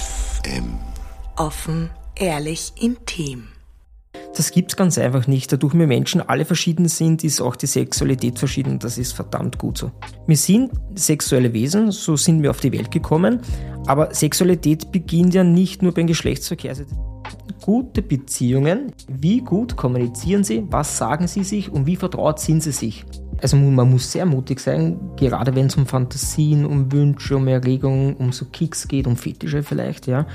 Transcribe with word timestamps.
FM. 0.00 0.78
Offen, 1.36 1.90
ehrlich, 2.16 2.72
intim. 2.80 3.48
Das 4.34 4.52
gibt's 4.52 4.76
ganz 4.76 4.96
einfach 4.96 5.26
nicht. 5.26 5.52
Dadurch 5.52 5.74
wir 5.74 5.86
Menschen 5.86 6.22
alle 6.22 6.44
verschieden 6.44 6.88
sind, 6.88 7.24
ist 7.24 7.40
auch 7.40 7.56
die 7.56 7.66
Sexualität 7.66 8.38
verschieden. 8.38 8.78
Das 8.78 8.96
ist 8.96 9.12
verdammt 9.12 9.58
gut 9.58 9.78
so. 9.78 9.90
Wir 10.26 10.36
sind 10.36 10.70
sexuelle 10.94 11.52
Wesen, 11.52 11.90
so 11.90 12.16
sind 12.16 12.42
wir 12.42 12.50
auf 12.50 12.60
die 12.60 12.72
Welt 12.72 12.90
gekommen. 12.90 13.40
Aber 13.86 14.14
Sexualität 14.14 14.92
beginnt 14.92 15.34
ja 15.34 15.44
nicht 15.44 15.82
nur 15.82 15.92
beim 15.92 16.06
Geschlechtsverkehr. 16.06 16.70
Also 16.70 16.84
gute 17.60 18.02
Beziehungen, 18.02 18.92
wie 19.08 19.40
gut 19.40 19.76
kommunizieren 19.76 20.44
sie, 20.44 20.64
was 20.68 20.96
sagen 20.96 21.26
sie 21.26 21.44
sich 21.44 21.70
und 21.70 21.86
wie 21.86 21.96
vertraut 21.96 22.40
sind 22.40 22.62
sie 22.62 22.72
sich. 22.72 23.04
Also 23.42 23.56
man 23.56 23.90
muss 23.90 24.12
sehr 24.12 24.26
mutig 24.26 24.60
sein, 24.60 24.98
gerade 25.16 25.54
wenn 25.54 25.66
es 25.66 25.76
um 25.76 25.86
Fantasien, 25.86 26.66
um 26.66 26.92
Wünsche, 26.92 27.36
um 27.36 27.48
Erregungen, 27.48 28.14
um 28.16 28.32
so 28.32 28.44
Kicks 28.46 28.86
geht, 28.86 29.06
um 29.06 29.16
Fetische 29.16 29.62
vielleicht, 29.62 30.06
ja. 30.06 30.26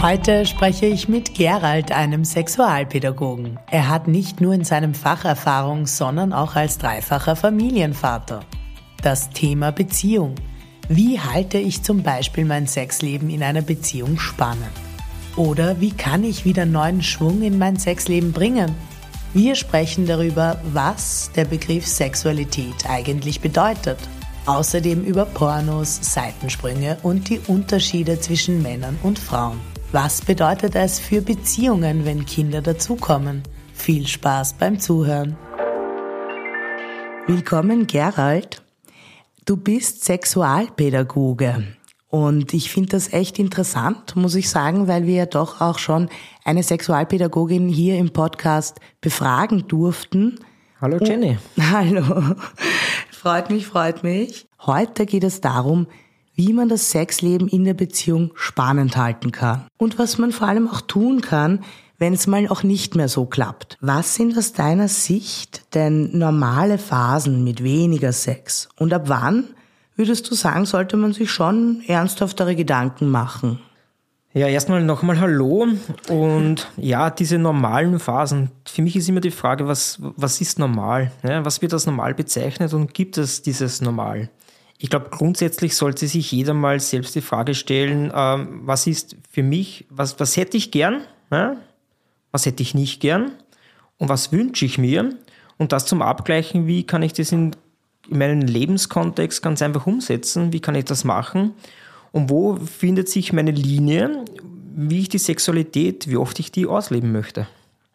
Heute 0.00 0.46
spreche 0.46 0.86
ich 0.86 1.10
mit 1.10 1.34
Gerald, 1.34 1.92
einem 1.92 2.24
Sexualpädagogen. 2.24 3.58
Er 3.70 3.90
hat 3.90 4.08
nicht 4.08 4.40
nur 4.40 4.54
in 4.54 4.64
seinem 4.64 4.94
Fach 4.94 5.26
Erfahrung, 5.26 5.84
sondern 5.84 6.32
auch 6.32 6.56
als 6.56 6.78
dreifacher 6.78 7.36
Familienvater. 7.36 8.40
Das 9.02 9.28
Thema 9.28 9.72
Beziehung. 9.72 10.36
Wie 10.88 11.20
halte 11.20 11.58
ich 11.58 11.82
zum 11.82 12.02
Beispiel 12.02 12.46
mein 12.46 12.66
Sexleben 12.66 13.28
in 13.28 13.42
einer 13.42 13.60
Beziehung 13.60 14.18
spannend? 14.18 14.72
Oder 15.36 15.80
wie 15.80 15.92
kann 15.92 16.24
ich 16.24 16.46
wieder 16.46 16.64
neuen 16.64 17.02
Schwung 17.02 17.42
in 17.42 17.58
mein 17.58 17.76
Sexleben 17.76 18.32
bringen? 18.32 18.74
Wir 19.32 19.54
sprechen 19.54 20.06
darüber, 20.06 20.60
was 20.72 21.30
der 21.36 21.44
Begriff 21.44 21.86
Sexualität 21.86 22.74
eigentlich 22.88 23.40
bedeutet. 23.40 23.98
Außerdem 24.46 25.04
über 25.04 25.24
Pornos, 25.24 26.00
Seitensprünge 26.02 26.98
und 27.04 27.28
die 27.28 27.38
Unterschiede 27.46 28.18
zwischen 28.18 28.60
Männern 28.60 28.98
und 29.04 29.20
Frauen. 29.20 29.60
Was 29.92 30.20
bedeutet 30.20 30.74
es 30.74 30.98
für 30.98 31.22
Beziehungen, 31.22 32.04
wenn 32.04 32.26
Kinder 32.26 32.60
dazukommen? 32.60 33.44
Viel 33.72 34.08
Spaß 34.08 34.54
beim 34.54 34.80
Zuhören. 34.80 35.36
Willkommen, 37.28 37.86
Gerald. 37.86 38.62
Du 39.44 39.56
bist 39.56 40.04
Sexualpädagoge. 40.04 41.68
Und 42.10 42.54
ich 42.54 42.72
finde 42.72 42.88
das 42.88 43.12
echt 43.12 43.38
interessant, 43.38 44.16
muss 44.16 44.34
ich 44.34 44.50
sagen, 44.50 44.88
weil 44.88 45.06
wir 45.06 45.14
ja 45.14 45.26
doch 45.26 45.60
auch 45.60 45.78
schon 45.78 46.08
eine 46.44 46.64
Sexualpädagogin 46.64 47.68
hier 47.68 47.98
im 47.98 48.10
Podcast 48.10 48.80
befragen 49.00 49.68
durften. 49.68 50.40
Hallo 50.80 50.98
Jenny. 51.00 51.38
Oh, 51.56 51.62
hallo. 51.70 52.34
Freut 53.12 53.50
mich, 53.50 53.68
freut 53.68 54.02
mich. 54.02 54.48
Heute 54.66 55.06
geht 55.06 55.22
es 55.22 55.40
darum, 55.40 55.86
wie 56.34 56.52
man 56.52 56.68
das 56.68 56.90
Sexleben 56.90 57.46
in 57.46 57.64
der 57.64 57.74
Beziehung 57.74 58.32
spannend 58.34 58.96
halten 58.96 59.30
kann 59.30 59.66
und 59.78 59.98
was 60.00 60.18
man 60.18 60.32
vor 60.32 60.48
allem 60.48 60.68
auch 60.68 60.80
tun 60.80 61.20
kann, 61.20 61.62
wenn 61.98 62.14
es 62.14 62.26
mal 62.26 62.48
auch 62.48 62.64
nicht 62.64 62.96
mehr 62.96 63.08
so 63.08 63.26
klappt. 63.26 63.76
Was 63.80 64.16
sind 64.16 64.36
aus 64.36 64.52
deiner 64.52 64.88
Sicht 64.88 65.74
denn 65.74 66.18
normale 66.18 66.78
Phasen 66.78 67.44
mit 67.44 67.62
weniger 67.62 68.12
Sex 68.12 68.68
und 68.78 68.92
ab 68.92 69.04
wann 69.06 69.50
würdest 70.00 70.30
du 70.30 70.34
sagen, 70.34 70.64
sollte 70.64 70.96
man 70.96 71.12
sich 71.12 71.30
schon 71.30 71.82
ernsthaftere 71.86 72.56
Gedanken 72.56 73.10
machen? 73.10 73.60
Ja, 74.32 74.46
erstmal 74.46 74.82
nochmal 74.82 75.20
Hallo 75.20 75.66
und 76.08 76.68
ja, 76.78 77.10
diese 77.10 77.36
normalen 77.36 77.98
Phasen. 77.98 78.50
Für 78.64 78.80
mich 78.80 78.96
ist 78.96 79.10
immer 79.10 79.20
die 79.20 79.30
Frage, 79.30 79.66
was, 79.66 79.98
was 80.00 80.40
ist 80.40 80.58
normal? 80.58 81.12
Ja, 81.22 81.44
was 81.44 81.60
wird 81.60 81.74
als 81.74 81.84
normal 81.84 82.14
bezeichnet 82.14 82.72
und 82.72 82.94
gibt 82.94 83.18
es 83.18 83.42
dieses 83.42 83.82
Normal? 83.82 84.30
Ich 84.78 84.88
glaube, 84.88 85.08
grundsätzlich 85.10 85.76
sollte 85.76 86.06
sich 86.06 86.32
jeder 86.32 86.54
mal 86.54 86.80
selbst 86.80 87.14
die 87.14 87.20
Frage 87.20 87.54
stellen, 87.54 88.10
ähm, 88.14 88.60
was 88.62 88.86
ist 88.86 89.16
für 89.28 89.42
mich, 89.42 89.84
was, 89.90 90.18
was 90.18 90.38
hätte 90.38 90.56
ich 90.56 90.70
gern, 90.70 91.02
ja? 91.30 91.56
was 92.32 92.46
hätte 92.46 92.62
ich 92.62 92.74
nicht 92.74 93.00
gern 93.00 93.32
und 93.98 94.08
was 94.08 94.32
wünsche 94.32 94.64
ich 94.64 94.78
mir 94.78 95.10
und 95.58 95.72
das 95.72 95.84
zum 95.84 96.00
Abgleichen, 96.00 96.66
wie 96.66 96.86
kann 96.86 97.02
ich 97.02 97.12
das 97.12 97.32
in, 97.32 97.54
in 98.10 98.18
meinen 98.18 98.42
Lebenskontext 98.42 99.42
ganz 99.42 99.62
einfach 99.62 99.86
umsetzen, 99.86 100.52
wie 100.52 100.60
kann 100.60 100.74
ich 100.74 100.84
das 100.84 101.04
machen 101.04 101.52
und 102.12 102.30
wo 102.30 102.56
findet 102.56 103.08
sich 103.08 103.32
meine 103.32 103.52
Linie, 103.52 104.24
wie 104.74 105.00
ich 105.00 105.08
die 105.08 105.18
Sexualität, 105.18 106.08
wie 106.08 106.16
oft 106.16 106.38
ich 106.38 106.52
die 106.52 106.66
ausleben 106.66 107.12
möchte. 107.12 107.46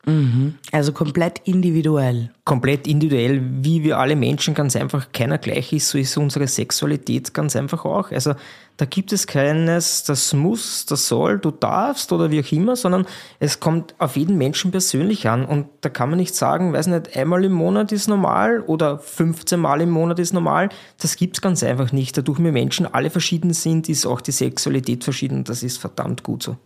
Mhm. 0.06 0.56
Also 0.72 0.94
komplett 0.94 1.42
individuell. 1.46 2.32
Komplett 2.44 2.88
individuell, 2.88 3.42
wie 3.62 3.84
wir 3.84 3.98
alle 3.98 4.16
Menschen 4.16 4.54
ganz 4.54 4.76
einfach 4.76 5.12
keiner 5.12 5.38
gleich 5.38 5.74
ist, 5.74 5.90
so 5.90 5.98
ist 5.98 6.16
unsere 6.18 6.48
Sexualität 6.48 7.34
ganz 7.34 7.56
einfach 7.56 7.86
auch. 7.86 8.12
Also 8.12 8.34
da 8.78 8.86
gibt 8.86 9.14
es 9.14 9.26
keines, 9.26 10.04
das 10.04 10.34
muss, 10.34 10.86
das 10.86 11.08
soll, 11.08 11.40
du 11.40 11.52
darfst 11.52 12.12
oder 12.12 12.30
wie 12.30 12.42
auch 12.42 12.52
immer, 12.52 12.76
sondern 12.76 13.06
es 13.40 13.60
kommt 13.60 13.96
auf 14.00 14.18
jeden 14.18 14.38
Menschen 14.38 14.72
persönlich 14.72 15.30
an 15.30 15.46
und 15.46 15.68
da 15.82 15.90
kann 15.90 16.10
man 16.10 16.20
nicht 16.20 16.36
sagen, 16.36 16.74
weiß 16.74 16.88
nicht, 16.88 17.16
einmal 17.16 17.46
im 17.46 17.54
Monat 17.54 17.92
ist 17.92 18.08
normal 18.08 18.62
oder 18.62 19.00
15 19.00 19.60
Mal 19.60 19.82
im 19.82 19.92
Monat 19.92 20.20
ist 20.20 20.34
normal. 20.34 20.70
Das 21.00 21.16
gibt 21.16 21.38
es 21.38 21.42
ganz 21.42 21.64
einfach 21.64 21.94
nicht. 21.94 22.18
Dadurch 22.18 22.40
wir 22.40 22.52
Menschen 22.52 22.86
alle 22.86 23.10
verschieden 23.10 23.54
sind, 23.54 23.88
ist 23.88 24.06
auch 24.06 24.20
die 24.20 24.32
Sexualität 24.32 25.04
verschieden. 25.04 25.46
Das 25.46 25.64
ist 25.64 25.78
verdammt 25.78 26.24
gut 26.24 26.44
so. 26.44 26.58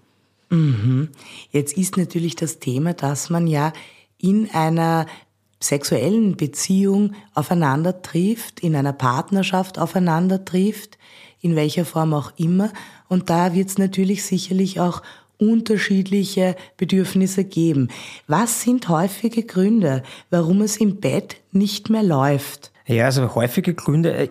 Mhm. 0.50 1.10
Jetzt 1.52 1.78
ist 1.78 1.96
natürlich 1.96 2.36
das 2.36 2.60
Thema, 2.60 2.94
dass 2.94 3.30
man 3.30 3.46
ja 3.46 3.72
in 4.18 4.50
einer 4.52 5.06
sexuellen 5.60 6.38
Beziehung 6.38 7.14
aufeinander 7.34 8.02
trifft, 8.02 8.62
in 8.62 8.76
einer 8.76 8.94
Partnerschaft 8.94 9.78
aufeinander 9.78 10.46
trifft, 10.46 10.98
in 11.42 11.56
welcher 11.56 11.86
Form 11.86 12.14
auch 12.14 12.32
immer. 12.38 12.72
Und 13.08 13.30
da 13.30 13.54
wird 13.54 13.70
es 13.70 13.78
natürlich 13.78 14.24
sicherlich 14.24 14.80
auch 14.80 15.02
unterschiedliche 15.38 16.56
Bedürfnisse 16.78 17.46
geben. 17.46 17.88
Was 18.28 18.62
sind 18.62 18.90
häufige 18.90 19.44
Gründe, 19.44 20.04
warum 20.30 20.62
es 20.62 20.78
im 20.78 20.98
Bett 20.98 21.38
nicht 21.52 21.90
mehr 21.90 22.04
läuft? 22.04 22.72
Ja, 22.86 23.06
also 23.06 23.36
häufige 23.36 23.74
Gründe. 23.74 24.14
Äh, 24.14 24.30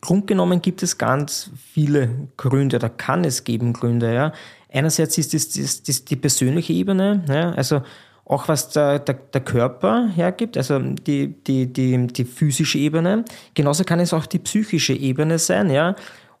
grundgenommen 0.00 0.60
gibt 0.60 0.82
es 0.82 0.98
ganz 0.98 1.50
viele 1.72 2.28
Gründe, 2.36 2.78
da 2.78 2.88
kann 2.88 3.24
es 3.24 3.44
geben 3.44 3.72
Gründe, 3.72 4.12
ja. 4.12 4.32
Einerseits 4.70 5.16
ist 5.16 5.32
das, 5.32 5.48
das, 5.50 5.82
das 5.82 6.04
die 6.04 6.16
persönliche 6.16 6.72
Ebene, 6.72 7.24
ja, 7.28 7.52
also 7.52 7.82
auch 8.24 8.48
was 8.48 8.68
der, 8.68 8.98
der, 8.98 9.14
der 9.14 9.40
Körper 9.40 10.08
hergibt, 10.14 10.56
also 10.56 10.78
die, 10.78 11.34
die, 11.46 11.72
die, 11.72 12.06
die 12.08 12.24
physische 12.24 12.78
Ebene. 12.78 13.24
Genauso 13.54 13.84
kann 13.84 14.00
es 14.00 14.12
auch 14.12 14.26
die 14.26 14.38
psychische 14.38 14.92
Ebene 14.92 15.38
sein, 15.38 15.70
ja. 15.70 15.96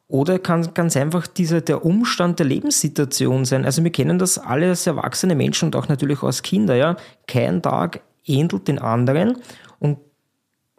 Oder 0.08 0.38
kann 0.38 0.72
ganz 0.72 0.96
einfach 0.96 1.26
dieser, 1.26 1.60
der 1.60 1.84
Umstand 1.84 2.38
der 2.38 2.46
Lebenssituation 2.46 3.44
sein. 3.44 3.66
Also 3.66 3.84
wir 3.84 3.92
kennen 3.92 4.18
das 4.18 4.38
alle 4.38 4.70
als 4.70 4.86
erwachsene 4.86 5.34
Menschen 5.34 5.66
und 5.66 5.76
auch 5.76 5.88
natürlich 5.88 6.22
als 6.22 6.42
Kinder, 6.42 6.74
ja. 6.74 6.96
Kein 7.26 7.60
Tag 7.62 8.00
ähnelt 8.24 8.68
den 8.68 8.78
anderen 8.78 9.36
und 9.78 9.98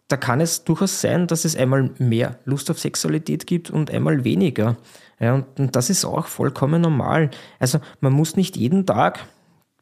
da 0.08 0.16
kann 0.16 0.40
es 0.40 0.64
durchaus 0.64 1.00
sein, 1.00 1.28
dass 1.28 1.44
es 1.44 1.56
einmal 1.56 1.90
mehr 1.98 2.40
Lust 2.44 2.68
auf 2.70 2.80
Sexualität 2.80 3.46
gibt 3.46 3.70
und 3.70 3.92
einmal 3.92 4.24
weniger. 4.24 4.76
Ja, 5.20 5.34
und, 5.34 5.60
und 5.60 5.76
das 5.76 5.88
ist 5.88 6.04
auch 6.04 6.26
vollkommen 6.26 6.82
normal. 6.82 7.30
Also 7.60 7.78
man 8.00 8.12
muss 8.12 8.34
nicht 8.34 8.56
jeden 8.56 8.86
Tag 8.86 9.20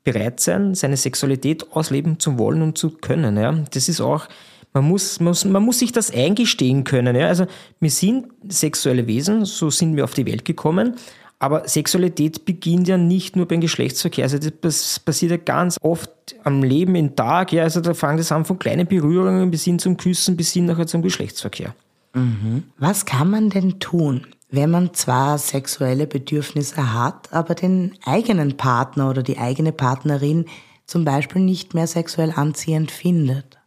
bereit 0.05 0.41
sein, 0.41 0.75
seine 0.75 0.99
Sexualität 0.99 1.73
ausleben 1.73 2.19
zu 2.19 2.39
wollen 2.39 2.61
und 2.61 2.77
zu 2.77 2.91
können. 2.91 3.39
Ja. 3.39 3.53
Das 3.71 3.89
ist 3.89 4.03
auch, 4.03 4.29
man 4.73 4.85
muss, 4.85 5.21
muss, 5.21 5.45
man 5.45 5.63
muss 5.63 5.79
sich 5.79 5.93
das 5.93 6.11
eingestehen 6.11 6.85
können. 6.85 7.17
Ja. 7.17 7.29
Also 7.29 7.47
wir 7.81 7.91
sind 7.91 8.27
sexuelle 8.49 9.07
Wesen, 9.07 9.45
so 9.45 9.71
sind 9.71 9.97
wir 9.97 10.05
auf 10.05 10.15
die 10.15 10.27
Welt 10.27 10.45
gekommen. 10.45 10.95
Aber 11.41 11.69
Sexualität 11.69 12.45
beginnt 12.45 12.89
ja 12.89 12.97
nicht 12.97 13.37
nur 13.37 13.47
beim 13.47 13.61
Geschlechtsverkehr. 13.61 14.25
Also 14.25 14.39
das 14.61 14.99
passiert 14.99 15.31
ja 15.31 15.37
ganz 15.37 15.77
oft 15.81 16.11
am 16.43 16.65
Leben 16.65 16.97
im 16.97 17.15
Tag. 17.15 17.53
Ja, 17.53 17.63
also 17.63 17.81
da 17.81 17.95
fangen 17.95 18.19
das 18.19 18.33
an 18.33 18.45
von 18.45 18.59
kleinen 18.59 18.87
Berührungen 18.89 19.51
bis 19.51 19.63
hin 19.63 19.79
zum 19.79 19.97
Küssen, 19.97 20.37
bis 20.37 20.53
hin 20.53 20.67
nachher 20.67 20.89
zum 20.89 21.01
Geschlechtsverkehr. 21.01 21.75
Mhm. 22.15 22.65
Was 22.79 23.07
kann 23.07 23.31
man 23.31 23.51
denn 23.51 23.79
tun, 23.79 24.27
wenn 24.51 24.71
man 24.71 24.95
zwar 24.95 25.39
sexuelle 25.39 26.09
Bedürfnisse 26.09 26.93
hat, 26.93 27.33
aber 27.33 27.55
den 27.55 27.95
eigenen 28.05 28.57
Partner 28.57 29.09
oder 29.09 29.23
die 29.23 29.39
eigene 29.39 29.73
Partnerin 29.73 30.47
zum 30.87 31.05
Beispiel 31.05 31.43
nicht 31.43 31.73
mehr 31.73 31.87
sexuell 31.87 32.33
anziehend 32.35 32.91
findet? 32.91 33.58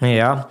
Ja, 0.00 0.48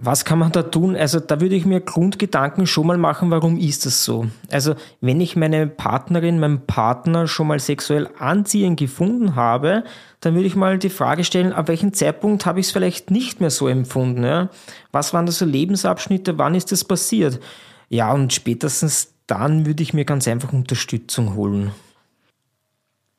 was 0.00 0.24
kann 0.24 0.38
man 0.38 0.52
da 0.52 0.62
tun? 0.62 0.94
Also 0.94 1.18
da 1.18 1.40
würde 1.40 1.56
ich 1.56 1.66
mir 1.66 1.80
Grundgedanken 1.80 2.68
schon 2.68 2.86
mal 2.86 2.98
machen, 2.98 3.30
warum 3.30 3.56
ist 3.58 3.84
das 3.84 4.04
so? 4.04 4.28
Also 4.50 4.76
wenn 5.00 5.20
ich 5.20 5.34
meine 5.34 5.66
Partnerin, 5.66 6.38
meinen 6.38 6.66
Partner 6.66 7.26
schon 7.26 7.48
mal 7.48 7.58
sexuell 7.58 8.08
anziehend 8.18 8.78
gefunden 8.78 9.34
habe, 9.34 9.82
dann 10.20 10.34
würde 10.34 10.46
ich 10.46 10.54
mal 10.54 10.78
die 10.78 10.88
Frage 10.88 11.24
stellen, 11.24 11.52
ab 11.52 11.66
welchem 11.66 11.92
Zeitpunkt 11.92 12.46
habe 12.46 12.60
ich 12.60 12.66
es 12.66 12.72
vielleicht 12.72 13.10
nicht 13.10 13.40
mehr 13.40 13.50
so 13.50 13.66
empfunden? 13.66 14.22
Ja? 14.22 14.50
Was 14.92 15.12
waren 15.12 15.26
das 15.26 15.38
so 15.38 15.44
Lebensabschnitte? 15.44 16.38
Wann 16.38 16.54
ist 16.54 16.70
das 16.70 16.84
passiert? 16.84 17.40
Ja, 17.88 18.12
und 18.12 18.32
spätestens 18.32 19.14
dann 19.26 19.66
würde 19.66 19.82
ich 19.82 19.94
mir 19.94 20.04
ganz 20.04 20.28
einfach 20.28 20.52
Unterstützung 20.52 21.34
holen. 21.34 21.72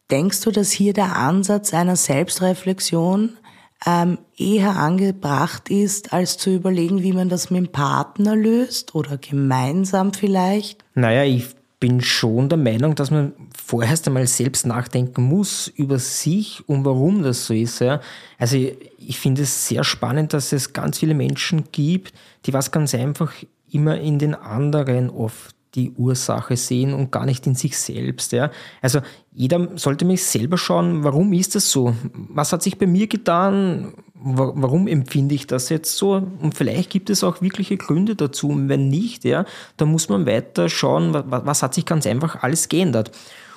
Denkst 0.10 0.42
du, 0.42 0.52
dass 0.52 0.72
hier 0.72 0.94
der 0.94 1.18
Ansatz 1.18 1.74
einer 1.74 1.96
Selbstreflexion 1.96 3.38
ähm, 3.86 4.18
eher 4.38 4.76
angebracht 4.76 5.70
ist, 5.70 6.12
als 6.14 6.38
zu 6.38 6.54
überlegen, 6.54 7.04
wie 7.04 7.14
man 7.14 7.30
das 7.30 7.50
mit 7.50 7.58
dem 7.66 7.72
Partner 7.72 8.36
löst 8.36 8.96
oder 8.96 9.18
gemeinsam 9.18 10.14
vielleicht? 10.14 10.84
Naja, 10.96 11.24
ich 11.24 11.56
bin 11.80 12.02
schon 12.02 12.50
der 12.50 12.58
Meinung, 12.58 12.96
dass 12.96 13.10
man 13.10 13.34
vorerst 13.56 14.08
einmal 14.08 14.28
selbst 14.28 14.66
nachdenken 14.66 15.24
muss 15.24 15.68
über 15.68 15.98
sich 15.98 16.68
und 16.68 16.84
warum 16.84 17.24
das 17.24 17.46
so 17.46 17.54
ist. 17.54 17.80
Ja. 17.80 18.02
Also 18.38 18.58
ich, 18.58 18.76
ich 18.98 19.20
finde 19.20 19.44
es 19.44 19.68
sehr 19.68 19.86
spannend, 19.86 20.34
dass 20.34 20.52
es 20.52 20.74
ganz 20.74 21.00
viele 21.00 21.14
Menschen 21.14 21.66
gibt, 21.72 22.14
die 22.46 22.54
was 22.54 22.72
ganz 22.72 22.94
einfach 22.94 23.32
immer 23.72 23.98
in 24.00 24.20
den 24.20 24.36
anderen 24.36 25.10
oft 25.10 25.56
die 25.76 25.92
Ursache 25.92 26.58
sehen 26.58 26.94
und 26.94 27.12
gar 27.12 27.26
nicht 27.26 27.46
in 27.46 27.56
sich 27.56 27.78
selbst. 27.78 28.32
Ja. 28.32 28.52
Also 28.82 29.00
jeder 29.32 29.78
sollte 29.78 30.06
mich 30.06 30.24
selber 30.24 30.58
schauen, 30.58 31.04
warum 31.04 31.34
ist 31.34 31.56
das 31.56 31.70
so? 31.70 31.96
Was 32.14 32.52
hat 32.52 32.64
sich 32.64 32.78
bei 32.78 32.88
mir 32.88 33.08
getan? 33.08 33.94
Warum 34.14 34.88
empfinde 34.88 35.36
ich 35.36 35.48
das 35.48 35.70
jetzt 35.70 35.96
so? 35.96 36.14
Und 36.14 36.56
vielleicht 36.56 36.90
gibt 36.90 37.10
es 37.10 37.24
auch 37.24 37.42
wirkliche 37.42 37.78
Gründe 37.78 38.16
dazu. 38.16 38.50
Und 38.50 38.68
wenn 38.68 38.90
nicht, 38.90 39.24
ja, 39.24 39.46
dann 39.78 39.90
muss 39.90 40.10
man 40.10 40.26
weiter 40.26 40.70
schauen, 40.70 41.14
was 41.14 41.64
hat 41.64 41.74
sich 41.74 41.86
ganz 41.86 42.06
einfach 42.06 42.44
alles 42.44 42.68
geändert. 42.68 43.12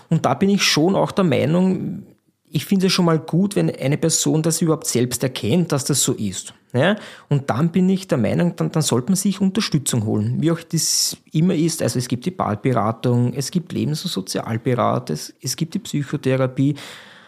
Und 0.09 0.27
da 0.27 0.35
bin 0.35 0.51
ich 0.51 0.63
schon 0.63 0.95
auch 0.95 1.11
der 1.11 1.25
Meinung, 1.25 2.03
ich 2.49 2.67
finde 2.67 2.87
es 2.87 2.93
schon 2.93 3.07
mal 3.07 3.19
gut, 3.19 3.57
wenn 3.57 3.75
eine 3.75 3.97
Person 3.97 4.43
das 4.43 4.61
überhaupt 4.61 4.87
selbst 4.87 5.23
erkennt, 5.23 5.73
dass 5.73 5.87
das 5.87 6.03
so 6.03 6.13
ist. 6.13 6.53
Ja? 6.73 6.97
Und 7.29 7.51
dann 7.51 7.71
bin 7.71 7.89
ich 7.89 8.09
der 8.09 8.19
Meinung, 8.19 8.57
dann, 8.57 8.73
dann 8.73 8.83
sollte 8.83 9.09
man 9.09 9.17
sich 9.17 9.41
Unterstützung 9.41 10.05
holen, 10.05 10.37
wie 10.41 10.51
auch 10.51 10.61
das 10.61 11.17
immer 11.33 11.55
ist. 11.55 11.83
Also 11.83 11.99
es 11.99 12.09
gibt 12.09 12.25
die 12.25 12.31
Ballberatung, 12.31 13.35
es 13.35 13.51
gibt 13.51 13.73
Lebens- 13.73 14.05
und 14.05 14.11
Sozialberat, 14.11 15.11
es, 15.11 15.35
es 15.41 15.57
gibt 15.57 15.75
die 15.75 15.79
Psychotherapie. 15.79 16.75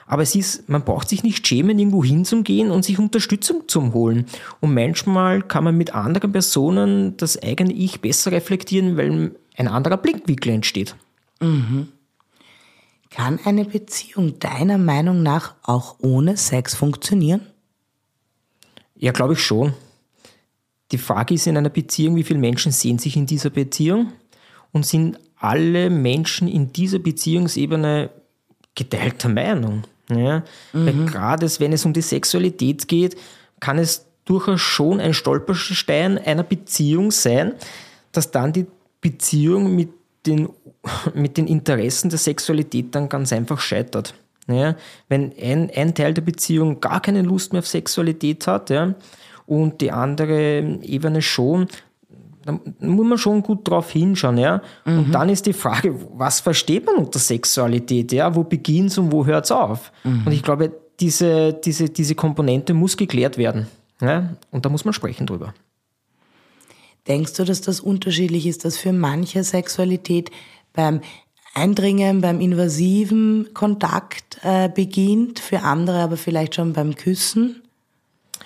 Aber 0.06 0.22
es 0.22 0.34
ist, 0.34 0.68
man 0.68 0.84
braucht 0.84 1.08
sich 1.08 1.22
nicht 1.22 1.46
schämen, 1.46 1.78
irgendwo 1.78 2.04
hinzugehen 2.04 2.70
und 2.70 2.84
sich 2.84 2.98
Unterstützung 2.98 3.68
zu 3.68 3.92
holen. 3.94 4.26
Und 4.60 4.74
manchmal 4.74 5.42
kann 5.42 5.64
man 5.64 5.76
mit 5.76 5.94
anderen 5.94 6.30
Personen 6.30 7.16
das 7.16 7.42
eigene 7.42 7.72
Ich 7.72 8.00
besser 8.00 8.32
reflektieren, 8.32 8.96
weil 8.96 9.32
ein 9.56 9.68
anderer 9.68 9.96
Blickwinkel 9.96 10.52
entsteht. 10.52 10.94
Mhm. 11.40 11.88
Kann 13.10 13.38
eine 13.44 13.64
Beziehung 13.64 14.38
deiner 14.40 14.76
Meinung 14.76 15.22
nach 15.22 15.54
auch 15.62 15.96
ohne 16.00 16.36
Sex 16.36 16.74
funktionieren? 16.74 17.40
Ja, 19.04 19.12
glaube 19.12 19.34
ich 19.34 19.40
schon. 19.40 19.74
Die 20.90 20.96
Frage 20.96 21.34
ist 21.34 21.46
in 21.46 21.58
einer 21.58 21.68
Beziehung, 21.68 22.16
wie 22.16 22.22
viele 22.22 22.38
Menschen 22.38 22.72
sehen 22.72 22.98
sich 22.98 23.16
in 23.16 23.26
dieser 23.26 23.50
Beziehung 23.50 24.14
und 24.72 24.86
sind 24.86 25.18
alle 25.36 25.90
Menschen 25.90 26.48
in 26.48 26.72
dieser 26.72 27.00
Beziehungsebene 27.00 28.08
geteilter 28.74 29.28
Meinung. 29.28 29.82
Ja? 30.08 30.42
Mhm. 30.72 30.86
Weil 30.86 31.04
gerade 31.04 31.50
wenn 31.58 31.74
es 31.74 31.84
um 31.84 31.92
die 31.92 32.00
Sexualität 32.00 32.88
geht, 32.88 33.14
kann 33.60 33.76
es 33.76 34.06
durchaus 34.24 34.62
schon 34.62 35.00
ein 35.00 35.12
Stolperstein 35.12 36.16
einer 36.16 36.42
Beziehung 36.42 37.10
sein, 37.10 37.52
dass 38.12 38.30
dann 38.30 38.54
die 38.54 38.64
Beziehung 39.02 39.76
mit 39.76 39.90
den 40.24 40.48
mit 41.12 41.36
den 41.36 41.46
Interessen 41.46 42.08
der 42.08 42.18
Sexualität 42.18 42.94
dann 42.94 43.10
ganz 43.10 43.34
einfach 43.34 43.60
scheitert. 43.60 44.14
Ja, 44.46 44.76
wenn 45.08 45.32
ein, 45.40 45.70
ein 45.74 45.94
Teil 45.94 46.12
der 46.12 46.22
Beziehung 46.22 46.80
gar 46.80 47.00
keine 47.00 47.22
Lust 47.22 47.52
mehr 47.52 47.60
auf 47.60 47.66
Sexualität 47.66 48.46
hat 48.46 48.68
ja, 48.68 48.94
und 49.46 49.80
die 49.80 49.90
andere 49.90 50.78
Ebene 50.82 51.22
schon, 51.22 51.66
dann 52.44 52.60
muss 52.80 53.06
man 53.06 53.18
schon 53.18 53.42
gut 53.42 53.66
drauf 53.68 53.90
hinschauen. 53.90 54.38
Ja? 54.38 54.60
Mhm. 54.84 54.98
Und 54.98 55.12
dann 55.12 55.28
ist 55.28 55.46
die 55.46 55.52
Frage, 55.52 55.94
was 56.12 56.40
versteht 56.40 56.86
man 56.86 56.96
unter 56.96 57.18
Sexualität? 57.18 58.12
Ja? 58.12 58.34
Wo 58.34 58.44
beginnt 58.44 58.90
es 58.90 58.98
und 58.98 59.12
wo 59.12 59.24
hört 59.24 59.46
es 59.46 59.52
auf? 59.52 59.92
Mhm. 60.04 60.26
Und 60.26 60.32
ich 60.32 60.42
glaube, 60.42 60.72
diese, 61.00 61.52
diese, 61.54 61.88
diese 61.88 62.14
Komponente 62.14 62.74
muss 62.74 62.96
geklärt 62.96 63.38
werden. 63.38 63.66
Ja? 64.00 64.36
Und 64.50 64.64
da 64.64 64.68
muss 64.68 64.84
man 64.84 64.94
sprechen 64.94 65.26
drüber. 65.26 65.54
Denkst 67.08 67.34
du, 67.34 67.44
dass 67.44 67.60
das 67.60 67.80
unterschiedlich 67.80 68.46
ist, 68.46 68.64
dass 68.64 68.76
für 68.76 68.92
manche 68.92 69.42
Sexualität 69.44 70.30
beim 70.72 71.00
Eindringen, 71.54 72.20
beim 72.20 72.40
invasiven 72.40 73.48
Kontakt 73.54 74.38
äh, 74.42 74.68
beginnt, 74.68 75.38
für 75.38 75.62
andere 75.62 76.00
aber 76.00 76.16
vielleicht 76.16 76.56
schon 76.56 76.72
beim 76.72 76.96
Küssen? 76.96 77.62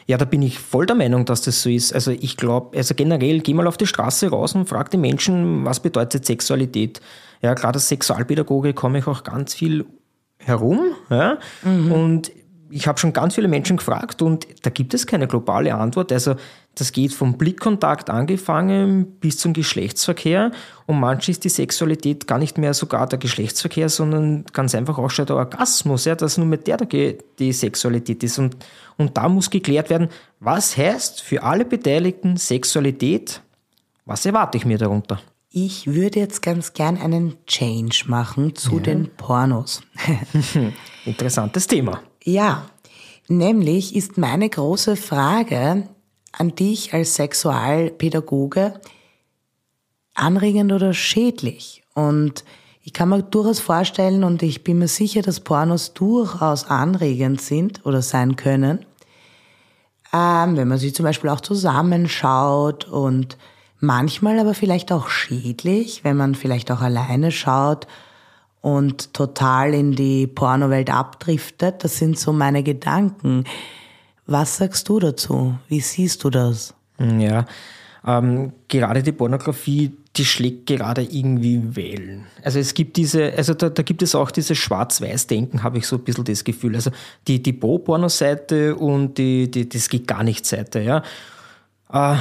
Ja, 0.06 0.16
da 0.16 0.24
bin 0.24 0.42
ich 0.42 0.58
voll 0.58 0.86
der 0.86 0.96
Meinung, 0.96 1.24
dass 1.24 1.42
das 1.42 1.62
so 1.62 1.68
ist. 1.68 1.92
Also 1.92 2.10
ich 2.10 2.36
glaube, 2.36 2.76
also 2.76 2.94
generell, 2.94 3.40
geh 3.40 3.52
mal 3.54 3.66
auf 3.66 3.76
die 3.76 3.86
Straße 3.86 4.28
raus 4.28 4.54
und 4.54 4.68
frag 4.68 4.90
die 4.90 4.96
Menschen, 4.96 5.64
was 5.64 5.80
bedeutet 5.80 6.24
Sexualität. 6.24 7.00
Ja, 7.42 7.54
gerade 7.54 7.76
als 7.76 7.88
Sexualpädagoge 7.88 8.72
komme 8.72 8.98
ich 8.98 9.06
auch 9.06 9.22
ganz 9.22 9.54
viel 9.54 9.84
herum. 10.38 10.80
Ja? 11.10 11.38
Mhm. 11.62 11.92
Und 11.92 12.32
ich 12.70 12.86
habe 12.86 12.98
schon 12.98 13.12
ganz 13.12 13.34
viele 13.34 13.48
Menschen 13.48 13.76
gefragt 13.76 14.22
und 14.22 14.46
da 14.62 14.70
gibt 14.70 14.94
es 14.94 15.06
keine 15.06 15.26
globale 15.26 15.74
Antwort. 15.74 16.12
Also 16.12 16.36
das 16.80 16.92
geht 16.92 17.12
vom 17.12 17.36
Blickkontakt 17.36 18.10
angefangen 18.10 19.06
bis 19.20 19.38
zum 19.38 19.52
Geschlechtsverkehr 19.52 20.52
und 20.86 21.00
manchmal 21.00 21.30
ist 21.30 21.44
die 21.44 21.48
Sexualität 21.48 22.26
gar 22.26 22.38
nicht 22.38 22.56
mehr 22.56 22.72
sogar 22.72 23.06
der 23.06 23.18
Geschlechtsverkehr, 23.18 23.88
sondern 23.88 24.44
ganz 24.52 24.74
einfach 24.74 24.98
auch 24.98 25.10
schon 25.10 25.26
der 25.26 25.36
Orgasmus, 25.36 26.04
ja, 26.04 26.14
dass 26.14 26.38
nur 26.38 26.46
mit 26.46 26.66
der 26.66 26.78
die 26.78 27.52
Sexualität 27.52 28.22
ist. 28.22 28.38
Und, 28.38 28.56
und 28.96 29.16
da 29.16 29.28
muss 29.28 29.50
geklärt 29.50 29.90
werden, 29.90 30.08
was 30.40 30.76
heißt 30.76 31.20
für 31.20 31.42
alle 31.42 31.64
Beteiligten 31.64 32.36
Sexualität, 32.36 33.42
was 34.06 34.24
erwarte 34.24 34.56
ich 34.56 34.64
mir 34.64 34.78
darunter? 34.78 35.20
Ich 35.50 35.86
würde 35.86 36.20
jetzt 36.20 36.42
ganz 36.42 36.72
gern 36.72 36.96
einen 36.96 37.36
Change 37.46 38.04
machen 38.06 38.54
zu 38.54 38.76
ja. 38.76 38.82
den 38.82 39.10
Pornos. 39.16 39.82
Interessantes 41.04 41.66
Thema. 41.66 42.02
Ja, 42.22 42.66
nämlich 43.28 43.96
ist 43.96 44.18
meine 44.18 44.48
große 44.48 44.96
Frage 44.96 45.88
an 46.38 46.54
dich 46.54 46.94
als 46.94 47.16
Sexualpädagoge 47.16 48.80
anregend 50.14 50.72
oder 50.72 50.94
schädlich? 50.94 51.82
Und 51.94 52.44
ich 52.82 52.92
kann 52.94 53.10
mir 53.10 53.22
durchaus 53.22 53.60
vorstellen 53.60 54.24
und 54.24 54.42
ich 54.42 54.64
bin 54.64 54.78
mir 54.78 54.88
sicher, 54.88 55.20
dass 55.20 55.40
Pornos 55.40 55.92
durchaus 55.92 56.64
anregend 56.64 57.40
sind 57.40 57.84
oder 57.84 58.00
sein 58.00 58.36
können, 58.36 58.86
ähm, 60.12 60.56
wenn 60.56 60.68
man 60.68 60.78
sie 60.78 60.92
zum 60.92 61.04
Beispiel 61.04 61.28
auch 61.28 61.42
zusammenschaut 61.42 62.86
und 62.86 63.36
manchmal 63.78 64.38
aber 64.38 64.54
vielleicht 64.54 64.90
auch 64.90 65.08
schädlich, 65.08 66.02
wenn 66.02 66.16
man 66.16 66.34
vielleicht 66.34 66.70
auch 66.70 66.80
alleine 66.80 67.30
schaut 67.30 67.86
und 68.60 69.12
total 69.12 69.74
in 69.74 69.92
die 69.92 70.26
Pornowelt 70.26 70.90
abdriftet. 70.90 71.84
Das 71.84 71.98
sind 71.98 72.18
so 72.18 72.32
meine 72.32 72.62
Gedanken. 72.62 73.44
Was 74.28 74.58
sagst 74.58 74.86
du 74.90 74.98
dazu? 74.98 75.54
Wie 75.68 75.80
siehst 75.80 76.22
du 76.22 76.28
das? 76.28 76.74
Ja, 77.00 77.46
ähm, 78.06 78.52
gerade 78.68 79.02
die 79.02 79.12
Pornografie, 79.12 79.96
die 80.14 80.24
schlägt 80.26 80.66
gerade 80.66 81.02
irgendwie 81.02 81.74
Wellen. 81.74 82.26
Also 82.42 82.58
es 82.58 82.74
gibt 82.74 82.98
diese, 82.98 83.32
also 83.32 83.54
da, 83.54 83.70
da 83.70 83.82
gibt 83.82 84.02
es 84.02 84.14
auch 84.14 84.30
dieses 84.30 84.58
Schwarz-Weiß-Denken, 84.58 85.62
habe 85.62 85.78
ich 85.78 85.86
so 85.86 85.96
ein 85.96 86.04
bisschen 86.04 86.24
das 86.24 86.44
Gefühl. 86.44 86.74
Also 86.74 86.90
die, 87.26 87.42
die 87.42 87.54
Pro-Porno-Seite 87.54 88.76
und 88.76 89.16
die, 89.16 89.50
die, 89.50 89.66
das 89.66 89.88
geht 89.88 90.06
gar 90.06 90.22
nicht 90.22 90.44
Seite, 90.44 90.80
ja. 90.80 91.02
Äh, 91.90 92.18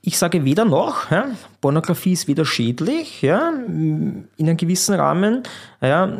ich 0.00 0.16
sage 0.16 0.46
weder 0.46 0.64
noch, 0.64 1.10
ja, 1.10 1.26
Pornografie 1.60 2.12
ist 2.12 2.26
weder 2.26 2.46
schädlich, 2.46 3.20
ja, 3.20 3.50
in 3.50 4.28
einem 4.38 4.56
gewissen 4.56 4.94
Rahmen, 4.94 5.42
ja, 5.82 6.10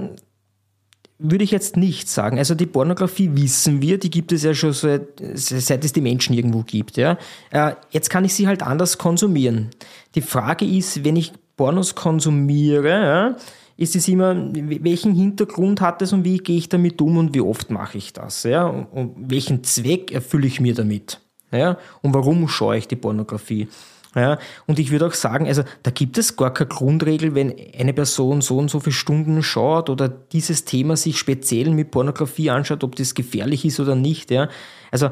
würde 1.18 1.44
ich 1.44 1.50
jetzt 1.50 1.76
nicht 1.76 2.08
sagen. 2.08 2.38
Also 2.38 2.54
die 2.54 2.66
Pornografie 2.66 3.30
wissen 3.34 3.80
wir, 3.80 3.98
die 3.98 4.10
gibt 4.10 4.32
es 4.32 4.42
ja 4.42 4.54
schon 4.54 4.72
seit, 4.72 5.22
seit 5.34 5.84
es 5.84 5.92
die 5.92 6.00
Menschen 6.00 6.34
irgendwo 6.34 6.62
gibt. 6.62 6.96
Ja. 6.96 7.18
Äh, 7.50 7.74
jetzt 7.90 8.10
kann 8.10 8.24
ich 8.24 8.34
sie 8.34 8.46
halt 8.46 8.62
anders 8.62 8.98
konsumieren. 8.98 9.70
Die 10.14 10.22
Frage 10.22 10.64
ist, 10.64 11.04
wenn 11.04 11.16
ich 11.16 11.32
Pornos 11.56 11.94
konsumiere, 11.94 13.36
ist 13.76 13.96
es 13.96 14.08
immer, 14.08 14.34
welchen 14.54 15.14
Hintergrund 15.14 15.80
hat 15.80 16.02
es 16.02 16.12
und 16.12 16.24
wie 16.24 16.38
gehe 16.38 16.56
ich 16.56 16.68
damit 16.68 17.00
um 17.00 17.16
und 17.16 17.34
wie 17.34 17.40
oft 17.40 17.70
mache 17.70 17.98
ich 17.98 18.12
das? 18.12 18.42
Ja? 18.44 18.66
Und 18.66 19.14
welchen 19.16 19.64
Zweck 19.64 20.12
erfülle 20.12 20.46
ich 20.46 20.60
mir 20.60 20.74
damit? 20.74 21.20
Ja? 21.50 21.78
Und 22.02 22.14
warum 22.14 22.48
schaue 22.48 22.76
ich 22.76 22.88
die 22.88 22.96
Pornografie? 22.96 23.68
Ja, 24.14 24.38
und 24.66 24.78
ich 24.78 24.90
würde 24.90 25.06
auch 25.06 25.12
sagen, 25.12 25.46
also 25.46 25.64
da 25.82 25.90
gibt 25.90 26.18
es 26.18 26.36
gar 26.36 26.52
keine 26.52 26.68
Grundregel, 26.68 27.34
wenn 27.34 27.54
eine 27.78 27.92
Person 27.92 28.42
so 28.42 28.58
und 28.58 28.70
so 28.70 28.80
viele 28.80 28.94
Stunden 28.94 29.42
schaut 29.42 29.90
oder 29.90 30.08
dieses 30.08 30.64
Thema 30.64 30.96
sich 30.96 31.18
speziell 31.18 31.70
mit 31.70 31.90
Pornografie 31.90 32.50
anschaut, 32.50 32.84
ob 32.84 32.94
das 32.96 33.14
gefährlich 33.14 33.64
ist 33.64 33.80
oder 33.80 33.96
nicht. 33.96 34.30
Ja. 34.30 34.48
Also 34.90 35.10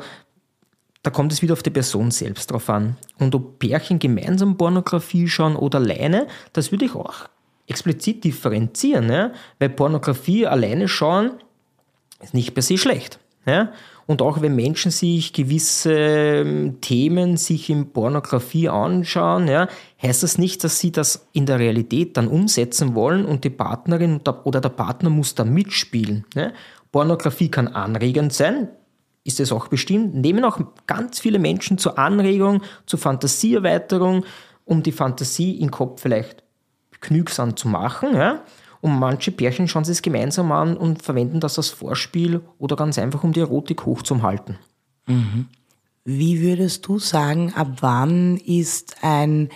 da 1.03 1.11
kommt 1.11 1.33
es 1.33 1.43
wieder 1.43 1.55
auf 1.55 1.65
die 1.65 1.71
Person 1.71 2.13
selbst 2.13 2.51
drauf 2.51 2.71
an. 2.71 2.97
Und 3.19 3.35
ob 3.35 3.59
Pärchen 3.59 3.99
gemeinsam 3.99 4.57
Pornografie 4.57 5.27
schauen 5.27 5.57
oder 5.57 5.79
alleine, 5.79 6.29
das 6.53 6.71
würde 6.71 6.85
ich 6.85 6.95
auch 6.95 7.29
explizit 7.67 8.23
differenzieren. 8.23 9.11
Ja. 9.11 9.33
Weil 9.59 9.71
Pornografie 9.71 10.47
alleine 10.47 10.87
schauen 10.87 11.33
ist 12.21 12.35
nicht 12.35 12.55
per 12.55 12.63
se 12.63 12.79
schlecht. 12.79 13.19
Ja? 13.47 13.73
Und 14.07 14.23
auch 14.23 14.43
wenn 14.43 14.57
Menschen 14.57 14.91
sich 14.91 15.33
gewisse 15.33 15.93
ähm, 15.93 16.81
Themen 16.81 17.37
sich 17.37 17.71
in 17.71 17.93
Pornografie 17.93 18.69
anschauen, 18.69 19.49
ja, 19.49 19.69
heißt 20.03 20.23
das 20.23 20.39
nicht, 20.39 20.65
dass 20.65 20.79
sie 20.79 20.93
das 20.93 21.29
in 21.33 21.47
der 21.47 21.59
Realität 21.59 22.17
dann 22.17 22.29
umsetzen 22.29 22.95
wollen 22.95 23.25
und 23.25 23.45
die 23.45 23.51
Partnerin 23.51 24.21
oder 24.45 24.61
der 24.61 24.71
Partner 24.71 25.11
muss 25.11 25.35
da 25.35 25.45
mitspielen. 25.45 26.25
Ja. 26.35 26.53
Pornografie 26.91 27.49
kann 27.49 27.69
anregend 27.69 28.33
sein, 28.33 28.69
ist 29.25 29.41
es 29.41 29.53
auch 29.53 29.69
bestimmt, 29.69 30.15
nehmen 30.15 30.45
auch 30.45 30.61
ganz 30.87 31.21
viele 31.21 31.39
Menschen 31.39 31.79
zur 31.79 31.99
Anregung, 31.99 32.63
zur 32.87 32.99
Fantasieerweiterung, 32.99 34.25
um 34.65 34.83
die 34.83 34.93
Fantasie 34.93 35.61
im 35.61 35.71
Kopf 35.71 36.03
vielleicht 36.03 36.43
genügsam 37.01 37.57
zu 37.57 37.69
machen. 37.69 38.15
Ja? 38.15 38.43
Und 38.83 38.99
manche 38.99 39.31
Pärchen 39.31 39.69
schauen 39.69 39.85
sich 39.85 39.99
es 39.99 40.03
gemeinsam 40.03 40.51
an 40.51 40.77
und 40.77 41.03
verwenden 41.03 41.39
das 41.39 41.57
als 41.57 41.71
Vorspiel 41.71 42.41
oder 42.59 42.75
ganz 42.75 42.99
einfach, 42.99 43.23
um 43.23 43.33
die 43.33 43.41
Erotik 43.41 43.87
hochzuhalten. 43.87 44.59
Mhm. 45.07 45.47
Wie 46.05 46.43
würdest 46.43 46.87
du 46.89 46.99
sagen, 46.99 47.55
ab 47.55 47.77
wann 47.81 48.37
ist 48.39 48.97
ein 49.03 49.51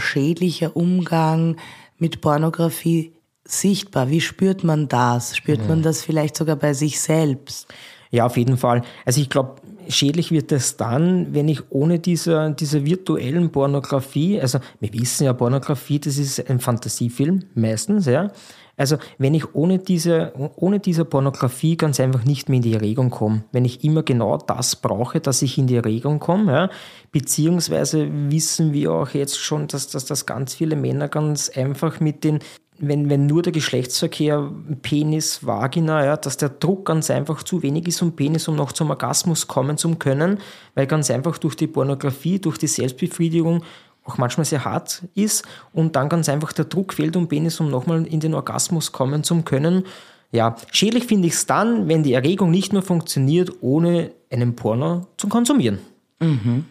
schädlicher 0.00 0.76
Umgang 0.76 1.56
mit 1.98 2.20
Pornografie 2.20 3.12
sichtbar? 3.44 4.10
Wie 4.10 4.20
spürt 4.20 4.64
man 4.64 4.88
das? 4.88 5.36
Spürt 5.36 5.62
mhm. 5.62 5.68
man 5.68 5.82
das 5.82 6.02
vielleicht 6.02 6.36
sogar 6.36 6.56
bei 6.56 6.74
sich 6.74 7.00
selbst? 7.00 7.68
Ja, 8.10 8.26
auf 8.26 8.36
jeden 8.36 8.56
Fall. 8.56 8.82
Also 9.04 9.20
ich 9.20 9.30
glaube, 9.30 9.62
schädlich 9.88 10.30
wird 10.30 10.52
es 10.52 10.76
dann, 10.76 11.34
wenn 11.34 11.48
ich 11.48 11.70
ohne 11.70 11.98
diese, 11.98 12.54
diese 12.58 12.84
virtuellen 12.84 13.50
Pornografie, 13.50 14.40
also 14.40 14.58
wir 14.80 14.92
wissen 14.92 15.24
ja, 15.24 15.32
Pornografie, 15.32 15.98
das 15.98 16.18
ist 16.18 16.48
ein 16.48 16.60
Fantasiefilm 16.60 17.44
meistens, 17.54 18.06
ja. 18.06 18.30
Also 18.76 18.96
wenn 19.18 19.34
ich 19.34 19.56
ohne 19.56 19.80
diese, 19.80 20.32
ohne 20.54 20.78
diese 20.78 21.04
Pornografie 21.04 21.76
ganz 21.76 21.98
einfach 21.98 22.24
nicht 22.24 22.48
mehr 22.48 22.58
in 22.58 22.62
die 22.62 22.74
Erregung 22.74 23.10
komme, 23.10 23.42
wenn 23.50 23.64
ich 23.64 23.82
immer 23.82 24.04
genau 24.04 24.38
das 24.38 24.76
brauche, 24.76 25.18
dass 25.18 25.42
ich 25.42 25.58
in 25.58 25.66
die 25.66 25.74
Erregung 25.74 26.20
komme, 26.20 26.52
ja, 26.52 26.70
beziehungsweise 27.10 28.08
wissen 28.30 28.72
wir 28.72 28.92
auch 28.92 29.10
jetzt 29.10 29.38
schon, 29.40 29.66
dass, 29.66 29.88
dass 29.88 30.26
ganz 30.26 30.54
viele 30.54 30.76
Männer 30.76 31.08
ganz 31.08 31.48
einfach 31.48 31.98
mit 31.98 32.22
den 32.22 32.38
wenn, 32.78 33.10
wenn 33.10 33.26
nur 33.26 33.42
der 33.42 33.52
Geschlechtsverkehr 33.52 34.50
Penis, 34.82 35.44
Vagina, 35.44 36.04
ja, 36.04 36.16
dass 36.16 36.36
der 36.36 36.48
Druck 36.48 36.86
ganz 36.86 37.10
einfach 37.10 37.42
zu 37.42 37.62
wenig 37.62 37.88
ist 37.88 38.02
um 38.02 38.12
Penis, 38.12 38.48
um 38.48 38.56
noch 38.56 38.72
zum 38.72 38.90
Orgasmus 38.90 39.48
kommen 39.48 39.76
zu 39.76 39.94
können, 39.96 40.38
weil 40.74 40.86
ganz 40.86 41.10
einfach 41.10 41.38
durch 41.38 41.56
die 41.56 41.66
Pornografie, 41.66 42.38
durch 42.38 42.58
die 42.58 42.66
Selbstbefriedigung 42.66 43.64
auch 44.04 44.16
manchmal 44.16 44.44
sehr 44.44 44.64
hart 44.64 45.02
ist 45.14 45.44
und 45.72 45.96
dann 45.96 46.08
ganz 46.08 46.28
einfach 46.28 46.52
der 46.52 46.64
Druck 46.66 46.94
fehlt 46.94 47.16
um 47.16 47.28
Penis, 47.28 47.60
um 47.60 47.70
nochmal 47.70 48.06
in 48.06 48.20
den 48.20 48.34
Orgasmus 48.34 48.92
kommen 48.92 49.24
zu 49.24 49.42
können. 49.42 49.84
Ja, 50.30 50.56
schädlich 50.70 51.04
finde 51.04 51.28
ich 51.28 51.34
es 51.34 51.46
dann, 51.46 51.88
wenn 51.88 52.02
die 52.02 52.12
Erregung 52.12 52.50
nicht 52.50 52.72
mehr 52.72 52.82
funktioniert, 52.82 53.50
ohne 53.60 54.12
einen 54.30 54.56
Porno 54.56 55.06
zu 55.16 55.28
konsumieren. 55.28 55.78
Mhm. 56.20 56.66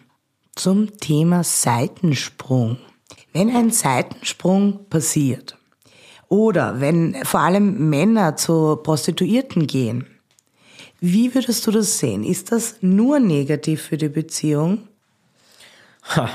Zum 0.54 0.96
Thema 0.98 1.44
Seitensprung. 1.44 2.78
Wenn 3.32 3.54
ein 3.54 3.70
Seitensprung 3.70 4.86
passiert 4.88 5.57
oder 6.28 6.80
wenn 6.80 7.14
vor 7.24 7.40
allem 7.40 7.88
Männer 7.88 8.36
zu 8.36 8.76
Prostituierten 8.76 9.66
gehen, 9.66 10.06
wie 11.00 11.34
würdest 11.34 11.66
du 11.66 11.70
das 11.70 11.98
sehen? 11.98 12.24
Ist 12.24 12.52
das 12.52 12.76
nur 12.80 13.20
negativ 13.20 13.82
für 13.82 13.96
die 13.96 14.08
Beziehung? 14.08 14.88
Ha, 16.16 16.28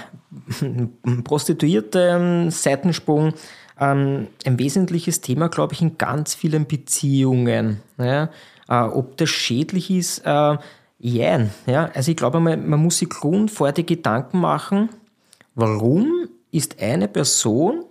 Prostituierte, 1.24 2.00
ähm, 2.00 2.52
Seitensprung, 2.52 3.34
ähm, 3.80 4.28
ein 4.46 4.60
wesentliches 4.60 5.22
Thema, 5.22 5.50
glaube 5.50 5.74
ich, 5.74 5.82
in 5.82 5.98
ganz 5.98 6.34
vielen 6.34 6.66
Beziehungen. 6.66 7.82
Ja? 7.98 8.30
Äh, 8.70 8.84
ob 8.84 9.18
das 9.18 9.30
schädlich 9.30 9.90
ist, 9.92 10.20
äh, 10.20 10.58
ja, 11.06 11.40
ja. 11.66 11.92
Also 11.94 12.12
ich 12.12 12.18
glaube, 12.18 12.40
man, 12.40 12.68
man 12.70 12.80
muss 12.80 13.00
sich 13.00 13.10
grundvorher 13.10 13.84
Gedanken 13.84 14.40
machen, 14.40 14.90
warum 15.54 16.30
ist 16.52 16.82
eine 16.82 17.10
Person 17.10 17.84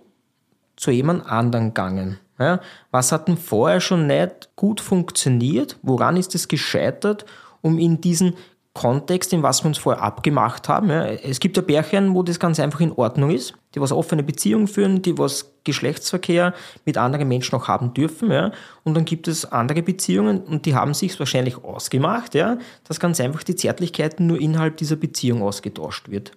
zu 0.75 0.91
jemand 0.91 1.25
anderen 1.25 1.67
gegangen? 1.67 2.19
Ja? 2.39 2.59
Was 2.91 3.11
hat 3.11 3.27
denn 3.27 3.37
vorher 3.37 3.81
schon 3.81 4.07
nicht 4.07 4.49
gut 4.55 4.81
funktioniert? 4.81 5.77
Woran 5.81 6.17
ist 6.17 6.35
es 6.35 6.47
gescheitert, 6.47 7.25
um 7.61 7.79
in 7.79 8.01
diesen 8.01 8.35
Kontext, 8.73 9.31
in 9.33 9.43
was 9.43 9.63
wir 9.63 9.67
uns 9.67 9.77
vorher 9.77 10.01
abgemacht 10.01 10.67
haben. 10.67 10.89
Ja. 10.89 11.05
Es 11.05 11.39
gibt 11.39 11.57
ja 11.57 11.63
Bärchen, 11.63 12.15
wo 12.15 12.23
das 12.23 12.39
ganz 12.39 12.59
einfach 12.59 12.79
in 12.79 12.91
Ordnung 12.91 13.29
ist, 13.29 13.53
die 13.75 13.81
was 13.81 13.91
offene 13.91 14.23
Beziehungen 14.23 14.67
führen, 14.67 15.03
die 15.03 15.17
was 15.17 15.53
Geschlechtsverkehr 15.63 16.55
mit 16.83 16.97
anderen 16.97 17.27
Menschen 17.27 17.55
auch 17.55 17.67
haben 17.67 17.93
dürfen. 17.93 18.31
Ja. 18.31 18.51
Und 18.83 18.95
dann 18.95 19.05
gibt 19.05 19.27
es 19.27 19.45
andere 19.45 19.83
Beziehungen 19.83 20.41
und 20.41 20.65
die 20.65 20.73
haben 20.73 20.95
sich 20.95 21.17
wahrscheinlich 21.19 21.63
ausgemacht, 21.63 22.33
ja, 22.33 22.57
dass 22.87 22.99
ganz 22.99 23.19
einfach 23.19 23.43
die 23.43 23.55
Zärtlichkeiten 23.55 24.25
nur 24.25 24.41
innerhalb 24.41 24.77
dieser 24.77 24.95
Beziehung 24.95 25.43
ausgetauscht 25.43 26.09
wird. 26.09 26.31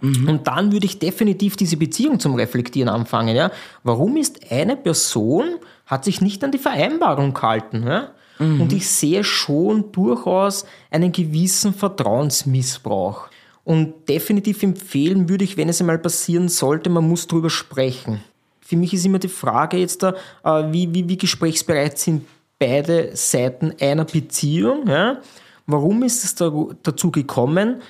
Mhm. 0.00 0.28
Und 0.28 0.46
dann 0.46 0.72
würde 0.72 0.86
ich 0.86 0.98
definitiv 0.98 1.56
diese 1.56 1.76
Beziehung 1.76 2.20
zum 2.20 2.34
Reflektieren 2.34 2.88
anfangen. 2.88 3.34
Ja. 3.36 3.50
Warum 3.82 4.16
ist 4.16 4.50
eine 4.50 4.76
Person, 4.76 5.56
hat 5.86 6.04
sich 6.04 6.20
nicht 6.20 6.42
an 6.44 6.52
die 6.52 6.58
Vereinbarung 6.58 7.34
gehalten? 7.34 7.84
Ja? 7.86 8.10
Mhm. 8.38 8.62
Und 8.62 8.72
ich 8.72 8.88
sehe 8.88 9.24
schon 9.24 9.92
durchaus 9.92 10.64
einen 10.90 11.12
gewissen 11.12 11.74
Vertrauensmissbrauch. 11.74 13.28
Und 13.64 14.08
definitiv 14.08 14.62
empfehlen 14.62 15.28
würde 15.28 15.44
ich, 15.44 15.56
wenn 15.56 15.68
es 15.68 15.80
einmal 15.80 15.98
passieren 15.98 16.48
sollte, 16.48 16.90
man 16.90 17.06
muss 17.06 17.26
darüber 17.26 17.50
sprechen. 17.50 18.20
Für 18.60 18.76
mich 18.76 18.94
ist 18.94 19.04
immer 19.04 19.18
die 19.18 19.28
Frage 19.28 19.76
jetzt 19.76 20.02
da, 20.02 20.14
äh, 20.44 20.72
wie, 20.72 20.92
wie, 20.94 21.08
wie 21.08 21.18
gesprächsbereit 21.18 21.98
sind 21.98 22.24
beide 22.58 23.14
Seiten 23.14 23.74
einer 23.80 24.04
Beziehung. 24.04 24.86
Ja? 24.86 25.20
Warum 25.66 26.02
ist 26.02 26.24
es 26.24 26.34
da, 26.34 26.50
dazu 26.82 27.10
gekommen? 27.10 27.82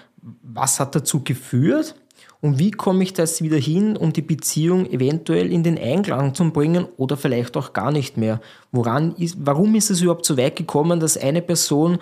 Was 0.43 0.81
hat 0.81 0.95
dazu 0.95 1.23
geführt? 1.23 1.95
Und 2.43 2.59
wie 2.59 2.71
komme 2.71 3.03
ich 3.03 3.13
das 3.13 3.43
wieder 3.43 3.59
hin, 3.59 3.97
um 3.97 4.13
die 4.13 4.23
Beziehung 4.23 4.91
eventuell 4.91 5.53
in 5.53 5.63
den 5.63 5.79
Einklang 5.79 6.35
zu 6.35 6.51
bringen 6.51 6.87
oder 6.97 7.17
vielleicht 7.17 7.57
auch 7.57 7.75
gar 7.75 7.93
nicht 7.93 8.17
mehr? 8.17 8.41
Woran 8.73 9.15
ist, 9.17 9.37
warum 9.41 9.75
ist 9.75 9.91
es 9.91 10.01
überhaupt 10.01 10.25
so 10.25 10.39
weit 10.39 10.57
gekommen, 10.57 11.01
dass 11.01 11.19
eine 11.19 11.43
Person 11.43 11.99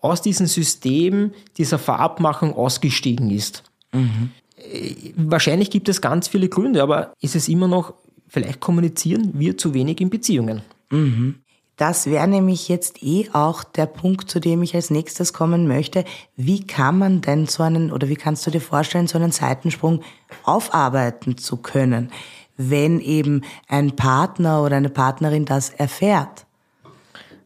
aus 0.00 0.22
diesem 0.22 0.46
System 0.46 1.30
dieser 1.56 1.78
Verabmachung 1.78 2.54
ausgestiegen 2.54 3.30
ist? 3.30 3.62
Mhm. 3.92 4.30
Wahrscheinlich 5.16 5.70
gibt 5.70 5.88
es 5.88 6.00
ganz 6.00 6.26
viele 6.26 6.48
Gründe, 6.48 6.82
aber 6.82 7.12
ist 7.20 7.36
es 7.36 7.48
immer 7.48 7.68
noch, 7.68 7.94
vielleicht 8.26 8.58
kommunizieren 8.58 9.32
wir 9.34 9.56
zu 9.56 9.72
wenig 9.72 10.00
in 10.00 10.10
Beziehungen. 10.10 10.62
Mhm. 10.90 11.36
Das 11.76 12.06
wäre 12.06 12.26
nämlich 12.26 12.68
jetzt 12.68 13.02
eh 13.02 13.28
auch 13.34 13.62
der 13.62 13.84
Punkt, 13.84 14.30
zu 14.30 14.40
dem 14.40 14.62
ich 14.62 14.74
als 14.74 14.88
nächstes 14.88 15.34
kommen 15.34 15.68
möchte. 15.68 16.04
Wie 16.34 16.66
kann 16.66 16.98
man 16.98 17.20
denn 17.20 17.46
so 17.46 17.62
einen, 17.62 17.92
oder 17.92 18.08
wie 18.08 18.16
kannst 18.16 18.46
du 18.46 18.50
dir 18.50 18.62
vorstellen, 18.62 19.08
so 19.08 19.18
einen 19.18 19.30
Seitensprung 19.30 20.00
aufarbeiten 20.44 21.36
zu 21.36 21.58
können, 21.58 22.10
wenn 22.56 23.00
eben 23.00 23.42
ein 23.68 23.94
Partner 23.94 24.62
oder 24.62 24.76
eine 24.76 24.88
Partnerin 24.88 25.44
das 25.44 25.68
erfährt? 25.68 26.46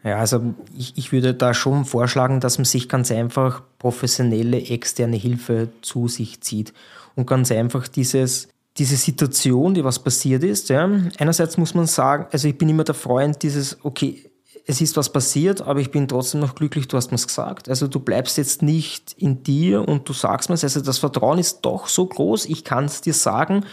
Ja, 0.04 0.18
also 0.18 0.54
ich, 0.78 0.96
ich 0.96 1.12
würde 1.12 1.34
da 1.34 1.52
schon 1.52 1.84
vorschlagen, 1.84 2.40
dass 2.40 2.56
man 2.56 2.64
sich 2.64 2.88
ganz 2.88 3.10
einfach 3.10 3.62
professionelle 3.78 4.58
externe 4.62 5.16
Hilfe 5.16 5.68
zu 5.82 6.06
sich 6.06 6.40
zieht 6.40 6.72
und 7.16 7.26
ganz 7.26 7.50
einfach 7.50 7.88
dieses 7.88 8.48
diese 8.78 8.96
Situation, 8.96 9.74
die 9.74 9.84
was 9.84 9.98
passiert 9.98 10.44
ist, 10.44 10.68
ja, 10.68 10.88
einerseits 11.18 11.58
muss 11.58 11.74
man 11.74 11.86
sagen, 11.86 12.26
also 12.30 12.48
ich 12.48 12.56
bin 12.56 12.68
immer 12.68 12.84
der 12.84 12.94
Freund 12.94 13.42
dieses, 13.42 13.78
okay, 13.82 14.30
es 14.66 14.80
ist 14.80 14.96
was 14.96 15.12
passiert, 15.12 15.62
aber 15.62 15.80
ich 15.80 15.90
bin 15.90 16.06
trotzdem 16.06 16.40
noch 16.40 16.54
glücklich, 16.54 16.86
du 16.88 16.96
hast 16.96 17.10
mir's 17.10 17.26
gesagt. 17.26 17.68
Also 17.68 17.88
du 17.88 18.00
bleibst 18.00 18.38
jetzt 18.38 18.62
nicht 18.62 19.14
in 19.14 19.42
dir 19.42 19.86
und 19.86 20.08
du 20.08 20.12
sagst 20.12 20.48
mir's. 20.48 20.62
Also 20.62 20.80
das 20.80 20.98
Vertrauen 20.98 21.38
ist 21.38 21.62
doch 21.62 21.88
so 21.88 22.06
groß, 22.06 22.46
ich 22.46 22.64
kann 22.64 22.84
es 22.84 23.00
dir 23.00 23.14
sagen. 23.14 23.64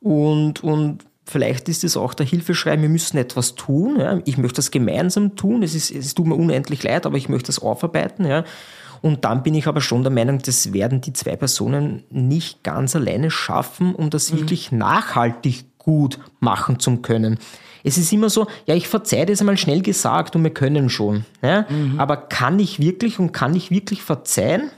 Und, 0.00 0.64
und 0.64 1.04
vielleicht 1.24 1.68
ist 1.68 1.84
es 1.84 1.96
auch 1.96 2.14
der 2.14 2.26
Hilfeschrei, 2.26 2.80
wir 2.80 2.88
müssen 2.88 3.18
etwas 3.18 3.54
tun. 3.54 4.00
Ja. 4.00 4.20
Ich 4.24 4.36
möchte 4.38 4.56
das 4.56 4.70
gemeinsam 4.70 5.36
tun. 5.36 5.62
Es, 5.62 5.74
ist, 5.74 5.90
es 5.90 6.14
tut 6.14 6.26
mir 6.26 6.34
unendlich 6.34 6.82
leid, 6.82 7.06
aber 7.06 7.16
ich 7.16 7.28
möchte 7.28 7.46
das 7.46 7.60
aufarbeiten. 7.60 8.24
Ja. 8.24 8.44
Und 9.02 9.24
dann 9.24 9.42
bin 9.42 9.54
ich 9.54 9.66
aber 9.66 9.80
schon 9.80 10.02
der 10.02 10.12
Meinung, 10.12 10.38
das 10.38 10.72
werden 10.72 11.00
die 11.00 11.12
zwei 11.12 11.36
Personen 11.36 12.04
nicht 12.08 12.62
ganz 12.62 12.96
alleine 12.96 13.30
schaffen, 13.30 13.94
um 13.94 14.08
das 14.10 14.32
mhm. 14.32 14.38
wirklich 14.38 14.72
nachhaltig 14.72 15.64
gut 15.76 16.18
machen 16.40 16.78
zu 16.78 16.96
können. 16.98 17.38
Es 17.84 17.98
ist 17.98 18.12
immer 18.12 18.30
so, 18.30 18.46
ja, 18.66 18.76
ich 18.76 18.86
verzeihe 18.86 19.26
das 19.26 19.40
einmal 19.40 19.56
schnell 19.56 19.82
gesagt 19.82 20.36
und 20.36 20.44
wir 20.44 20.54
können 20.54 20.88
schon. 20.88 21.24
Ja? 21.42 21.66
Mhm. 21.68 21.98
Aber 21.98 22.16
kann 22.16 22.60
ich 22.60 22.78
wirklich 22.78 23.18
und 23.18 23.32
kann 23.32 23.56
ich 23.56 23.72
wirklich 23.72 24.02
verzeihen? 24.02 24.70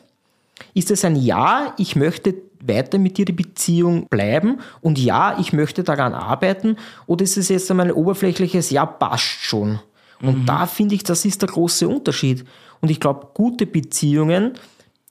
Ist 0.73 0.90
es 0.90 1.04
ein 1.04 1.16
Ja, 1.16 1.75
ich 1.76 1.95
möchte 1.95 2.35
weiter 2.66 2.99
mit 2.99 3.19
dir 3.19 3.26
die 3.26 3.33
Beziehung 3.33 4.07
bleiben 4.09 4.61
und 4.81 4.99
ja, 4.99 5.38
ich 5.38 5.52
möchte 5.52 5.85
daran 5.85 6.14
arbeiten? 6.14 6.76
Oder 7.07 7.25
ist 7.25 7.37
es 7.37 7.50
jetzt 7.50 7.71
einmal 7.71 7.88
ein 7.88 7.93
oberflächliches 7.93 8.71
Ja, 8.71 8.87
passt 8.87 9.43
schon? 9.43 9.81
Und 10.23 10.43
mhm. 10.43 10.47
da 10.47 10.66
finde 10.66 10.95
ich, 10.95 11.02
das 11.02 11.25
ist 11.25 11.43
der 11.43 11.50
große 11.50 11.87
Unterschied. 11.87 12.47
Und 12.85 12.91
ich 12.91 13.00
glaube, 13.00 13.29
gute 13.33 13.64
Beziehungen 13.64 14.59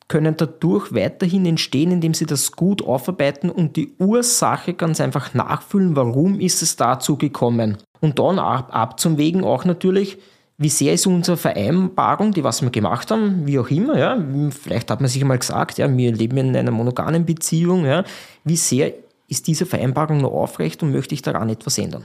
können 0.08 0.38
dadurch 0.38 0.94
weiterhin 0.94 1.44
entstehen, 1.48 1.90
indem 1.90 2.14
sie 2.14 2.28
das 2.28 2.52
gut 2.52 2.84
aufarbeiten 2.84 3.50
und 3.50 3.78
die 3.78 3.94
Ursache 3.98 4.76
ganz 4.76 5.02
einfach 5.02 5.34
nachfühlen, 5.34 5.96
warum 5.96 6.40
ist 6.40 6.62
es 6.62 6.76
dazu 6.76 7.18
gekommen. 7.18 7.80
Und 8.00 8.20
dann 8.20 8.38
ab, 8.38 8.68
ab 8.70 9.00
zum 9.00 9.18
Wegen 9.18 9.44
auch 9.44 9.66
natürlich, 9.66 10.20
wie 10.60 10.70
sehr 10.70 10.94
ist 10.94 11.08
unsere 11.08 11.36
Vereinbarung, 11.36 12.32
die 12.32 12.44
was 12.44 12.62
wir 12.62 12.70
gemacht 12.70 13.10
haben, 13.10 13.48
wie 13.48 13.58
auch 13.58 13.72
immer, 13.72 13.98
ja, 13.98 14.24
vielleicht 14.52 14.92
hat 14.92 15.02
man 15.02 15.10
sich 15.10 15.24
einmal 15.24 15.40
gesagt, 15.40 15.80
ja, 15.80 15.92
wir 15.98 16.14
leben 16.14 16.38
in 16.38 16.56
einer 16.56 16.70
monogamen 16.70 17.26
Beziehung, 17.26 17.86
ja, 17.86 18.04
wie 18.44 18.56
sehr 18.56 18.94
ist 19.30 19.48
diese 19.48 19.66
Vereinbarung 19.66 20.20
noch 20.20 20.34
aufrecht 20.34 20.84
und 20.84 20.92
möchte 20.92 21.16
ich 21.16 21.24
daran 21.24 21.50
etwas 21.50 21.80
ändern? 21.80 22.04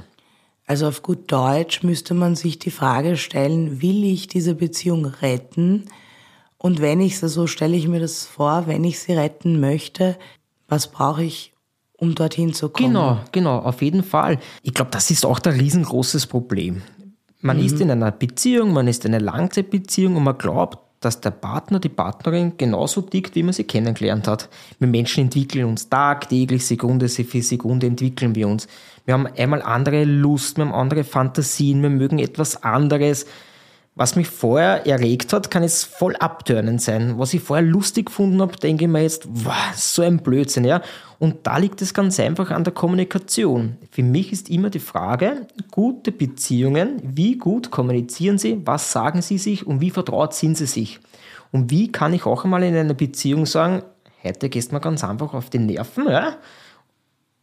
Also 0.68 0.86
auf 0.86 1.02
gut 1.02 1.32
Deutsch 1.32 1.82
müsste 1.82 2.12
man 2.12 2.36
sich 2.36 2.58
die 2.58 2.70
Frage 2.70 3.16
stellen, 3.16 3.80
will 3.80 4.04
ich 4.04 4.28
diese 4.28 4.54
Beziehung 4.54 5.06
retten? 5.06 5.86
Und 6.58 6.82
wenn 6.82 7.00
ich 7.00 7.18
sie, 7.18 7.28
so 7.30 7.46
stelle 7.46 7.74
ich 7.74 7.88
mir 7.88 8.00
das 8.00 8.26
vor, 8.26 8.66
wenn 8.66 8.84
ich 8.84 8.98
sie 8.98 9.14
retten 9.14 9.60
möchte, 9.60 10.18
was 10.68 10.88
brauche 10.88 11.24
ich, 11.24 11.54
um 11.96 12.14
dorthin 12.14 12.52
zu 12.52 12.68
kommen. 12.68 12.88
Genau, 12.88 13.18
genau, 13.32 13.60
auf 13.60 13.80
jeden 13.80 14.04
Fall. 14.04 14.38
Ich 14.62 14.74
glaube, 14.74 14.90
das 14.90 15.10
ist 15.10 15.24
auch 15.24 15.40
ein 15.40 15.54
riesengroßes 15.54 16.26
Problem. 16.26 16.82
Man 17.40 17.56
mhm. 17.56 17.64
ist 17.64 17.80
in 17.80 17.90
einer 17.90 18.10
Beziehung, 18.10 18.74
man 18.74 18.88
ist 18.88 19.06
in 19.06 19.14
einer 19.14 19.24
Langzeitbeziehung 19.24 20.16
und 20.16 20.24
man 20.24 20.36
glaubt, 20.36 20.78
dass 21.00 21.20
der 21.20 21.30
Partner, 21.30 21.78
die 21.78 21.88
Partnerin 21.88 22.54
genauso 22.56 23.02
tickt, 23.02 23.34
wie 23.34 23.42
man 23.42 23.52
sie 23.52 23.64
kennengelernt 23.64 24.26
hat. 24.26 24.48
Wir 24.78 24.88
Menschen 24.88 25.24
entwickeln 25.24 25.64
uns 25.64 25.88
tagtäglich, 25.88 26.66
Sekunde 26.66 27.08
für 27.08 27.42
Sekunde 27.42 27.86
entwickeln 27.86 28.34
wir 28.34 28.48
uns. 28.48 28.66
Wir 29.04 29.14
haben 29.14 29.26
einmal 29.26 29.62
andere 29.62 30.04
Lust, 30.04 30.58
wir 30.58 30.66
haben 30.66 30.74
andere 30.74 31.04
Fantasien, 31.04 31.82
wir 31.82 31.90
mögen 31.90 32.18
etwas 32.18 32.62
anderes. 32.62 33.26
Was 33.98 34.14
mich 34.14 34.28
vorher 34.28 34.86
erregt 34.86 35.32
hat, 35.32 35.50
kann 35.50 35.64
jetzt 35.64 35.82
voll 35.82 36.14
abtörnend 36.14 36.80
sein. 36.80 37.18
Was 37.18 37.34
ich 37.34 37.42
vorher 37.42 37.66
lustig 37.66 38.06
gefunden 38.06 38.40
habe, 38.40 38.56
denke 38.56 38.84
ich 38.84 38.90
mir 38.90 39.02
jetzt, 39.02 39.26
wow, 39.28 39.74
so 39.74 40.02
ein 40.02 40.18
Blödsinn, 40.18 40.64
ja. 40.64 40.82
Und 41.18 41.38
da 41.44 41.58
liegt 41.58 41.82
es 41.82 41.92
ganz 41.92 42.20
einfach 42.20 42.52
an 42.52 42.62
der 42.62 42.72
Kommunikation. 42.72 43.76
Für 43.90 44.04
mich 44.04 44.30
ist 44.30 44.50
immer 44.50 44.70
die 44.70 44.78
Frage, 44.78 45.48
gute 45.72 46.12
Beziehungen, 46.12 47.02
wie 47.02 47.38
gut 47.38 47.72
kommunizieren 47.72 48.38
sie, 48.38 48.62
was 48.64 48.92
sagen 48.92 49.20
sie 49.20 49.36
sich 49.36 49.66
und 49.66 49.80
wie 49.80 49.90
vertraut 49.90 50.32
sind 50.32 50.56
sie 50.56 50.66
sich? 50.66 51.00
Und 51.50 51.72
wie 51.72 51.90
kann 51.90 52.14
ich 52.14 52.24
auch 52.24 52.44
einmal 52.44 52.62
in 52.62 52.76
einer 52.76 52.94
Beziehung 52.94 53.46
sagen, 53.46 53.82
heute 54.22 54.48
gehst 54.48 54.70
du 54.70 54.76
mir 54.76 54.80
ganz 54.80 55.02
einfach 55.02 55.34
auf 55.34 55.50
die 55.50 55.58
Nerven, 55.58 56.08
ja? 56.08 56.36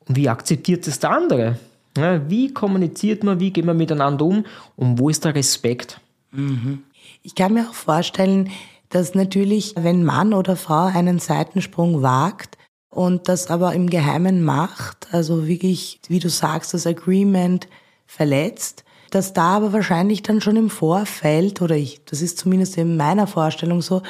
Und 0.08 0.16
wie 0.16 0.30
akzeptiert 0.30 0.88
es 0.88 1.00
der 1.00 1.12
andere? 1.12 1.60
Ja, 1.98 2.30
wie 2.30 2.54
kommuniziert 2.54 3.26
man, 3.26 3.42
wie 3.42 3.52
geht 3.52 3.66
man 3.66 3.76
miteinander 3.76 4.24
um 4.24 4.46
und 4.78 5.00
wo 5.00 5.10
ist 5.10 5.26
der 5.26 5.36
Respekt? 5.36 6.00
Mhm. 6.32 6.84
Ich 7.24 7.36
kann 7.36 7.54
mir 7.54 7.70
auch 7.70 7.74
vorstellen, 7.74 8.52
dass 8.90 9.16
natürlich, 9.16 9.74
wenn 9.78 10.04
Mann 10.04 10.34
oder 10.34 10.56
Frau 10.56 10.86
einen 10.86 11.20
Seitensprung 11.20 12.02
wagt 12.02 12.58
und 12.90 13.28
das 13.28 13.50
aber 13.50 13.74
im 13.74 13.90
Geheimen 13.90 14.44
macht, 14.44 15.08
also 15.12 15.48
wirklich, 15.48 16.00
wie 16.08 16.20
du 16.20 16.30
sagst, 16.30 16.74
das 16.74 16.88
Agreement 16.88 17.68
verletzt, 18.06 18.84
dass 19.12 19.34
da 19.34 19.58
aber 19.58 19.74
wahrscheinlich 19.74 20.24
dann 20.24 20.42
schon 20.42 20.56
im 20.56 20.70
Vorfeld, 20.70 21.62
oder 21.62 21.76
ich, 21.76 22.04
das 22.06 22.22
ist 22.22 22.38
zumindest 22.38 22.78
in 22.78 22.98
meiner 22.98 23.28
Vorstellung 23.28 23.82
so, 23.82 24.02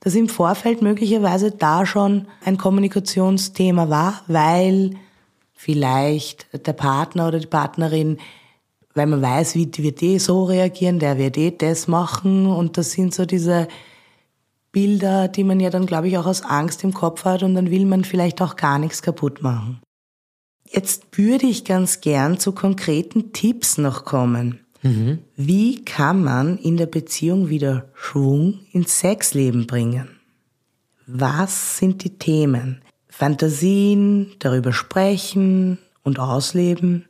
dass 0.00 0.14
im 0.14 0.28
Vorfeld 0.28 0.82
möglicherweise 0.82 1.50
da 1.50 1.86
schon 1.86 2.28
ein 2.44 2.58
Kommunikationsthema 2.58 3.88
war, 3.88 4.22
weil 4.26 4.92
vielleicht 5.52 6.46
der 6.66 6.74
Partner 6.74 7.28
oder 7.28 7.40
die 7.40 7.46
Partnerin 7.46 8.18
weil 8.96 9.06
man 9.06 9.22
weiß, 9.22 9.54
wie 9.54 9.70
wird 9.76 10.00
die 10.00 10.18
so 10.18 10.44
reagieren, 10.44 10.98
der 10.98 11.18
wird 11.18 11.36
eh 11.36 11.50
das 11.50 11.86
machen 11.86 12.46
und 12.46 12.78
das 12.78 12.92
sind 12.92 13.14
so 13.14 13.26
diese 13.26 13.68
Bilder, 14.72 15.28
die 15.28 15.44
man 15.44 15.60
ja 15.60 15.70
dann, 15.70 15.86
glaube 15.86 16.08
ich, 16.08 16.18
auch 16.18 16.26
aus 16.26 16.42
Angst 16.42 16.82
im 16.82 16.94
Kopf 16.94 17.24
hat 17.24 17.42
und 17.42 17.54
dann 17.54 17.70
will 17.70 17.84
man 17.86 18.04
vielleicht 18.04 18.40
auch 18.42 18.56
gar 18.56 18.78
nichts 18.78 19.02
kaputt 19.02 19.42
machen. 19.42 19.80
Jetzt 20.68 21.16
würde 21.16 21.46
ich 21.46 21.64
ganz 21.64 22.00
gern 22.00 22.38
zu 22.38 22.52
konkreten 22.52 23.32
Tipps 23.32 23.78
noch 23.78 24.04
kommen. 24.04 24.60
Mhm. 24.82 25.18
Wie 25.36 25.84
kann 25.84 26.24
man 26.24 26.58
in 26.58 26.76
der 26.76 26.86
Beziehung 26.86 27.48
wieder 27.48 27.88
Schwung 27.94 28.60
ins 28.72 28.98
Sexleben 28.98 29.66
bringen? 29.66 30.08
Was 31.06 31.78
sind 31.78 32.02
die 32.02 32.18
Themen? 32.18 32.82
Fantasien, 33.08 34.32
darüber 34.38 34.72
sprechen 34.72 35.78
und 36.02 36.18
ausleben? 36.18 37.06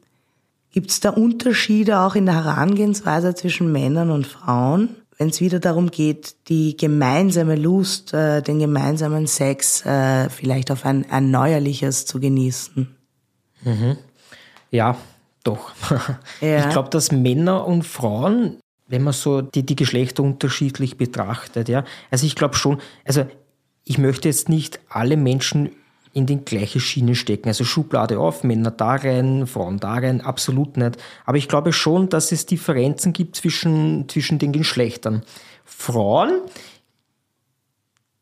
Gibt 0.76 0.90
es 0.90 1.00
da 1.00 1.08
Unterschiede 1.08 2.00
auch 2.00 2.16
in 2.16 2.26
der 2.26 2.44
Herangehensweise 2.44 3.34
zwischen 3.34 3.72
Männern 3.72 4.10
und 4.10 4.26
Frauen, 4.26 4.90
wenn 5.16 5.30
es 5.30 5.40
wieder 5.40 5.58
darum 5.58 5.90
geht, 5.90 6.36
die 6.50 6.76
gemeinsame 6.76 7.56
Lust, 7.56 8.12
äh, 8.12 8.42
den 8.42 8.58
gemeinsamen 8.58 9.26
Sex 9.26 9.86
äh, 9.86 10.28
vielleicht 10.28 10.70
auf 10.70 10.84
ein 10.84 11.08
erneuerliches 11.08 12.04
zu 12.04 12.20
genießen? 12.20 12.94
Mhm. 13.62 13.96
Ja, 14.70 14.98
doch. 15.44 15.72
Ja. 16.42 16.58
Ich 16.58 16.68
glaube, 16.68 16.90
dass 16.90 17.10
Männer 17.10 17.66
und 17.66 17.82
Frauen, 17.86 18.58
wenn 18.86 19.02
man 19.02 19.14
so 19.14 19.40
die, 19.40 19.64
die 19.64 19.76
Geschlechter 19.76 20.24
unterschiedlich 20.24 20.98
betrachtet, 20.98 21.70
ja, 21.70 21.84
also 22.10 22.26
ich 22.26 22.34
glaube 22.34 22.54
schon, 22.54 22.82
also 23.06 23.24
ich 23.84 23.96
möchte 23.96 24.28
jetzt 24.28 24.50
nicht 24.50 24.78
alle 24.90 25.16
Menschen 25.16 25.70
in 26.16 26.24
die 26.24 26.42
gleiche 26.42 26.80
Schiene 26.80 27.14
stecken. 27.14 27.48
Also 27.48 27.64
Schublade 27.64 28.18
auf, 28.18 28.42
Männer 28.42 28.70
da 28.70 28.94
rein, 28.94 29.46
Frauen 29.46 29.78
da 29.78 29.92
rein, 29.92 30.22
absolut 30.22 30.78
nicht. 30.78 30.96
Aber 31.26 31.36
ich 31.36 31.46
glaube 31.46 31.74
schon, 31.74 32.08
dass 32.08 32.32
es 32.32 32.46
Differenzen 32.46 33.12
gibt 33.12 33.36
zwischen, 33.36 34.08
zwischen 34.08 34.38
den 34.38 34.52
Geschlechtern. 34.52 35.22
Frauen 35.66 36.40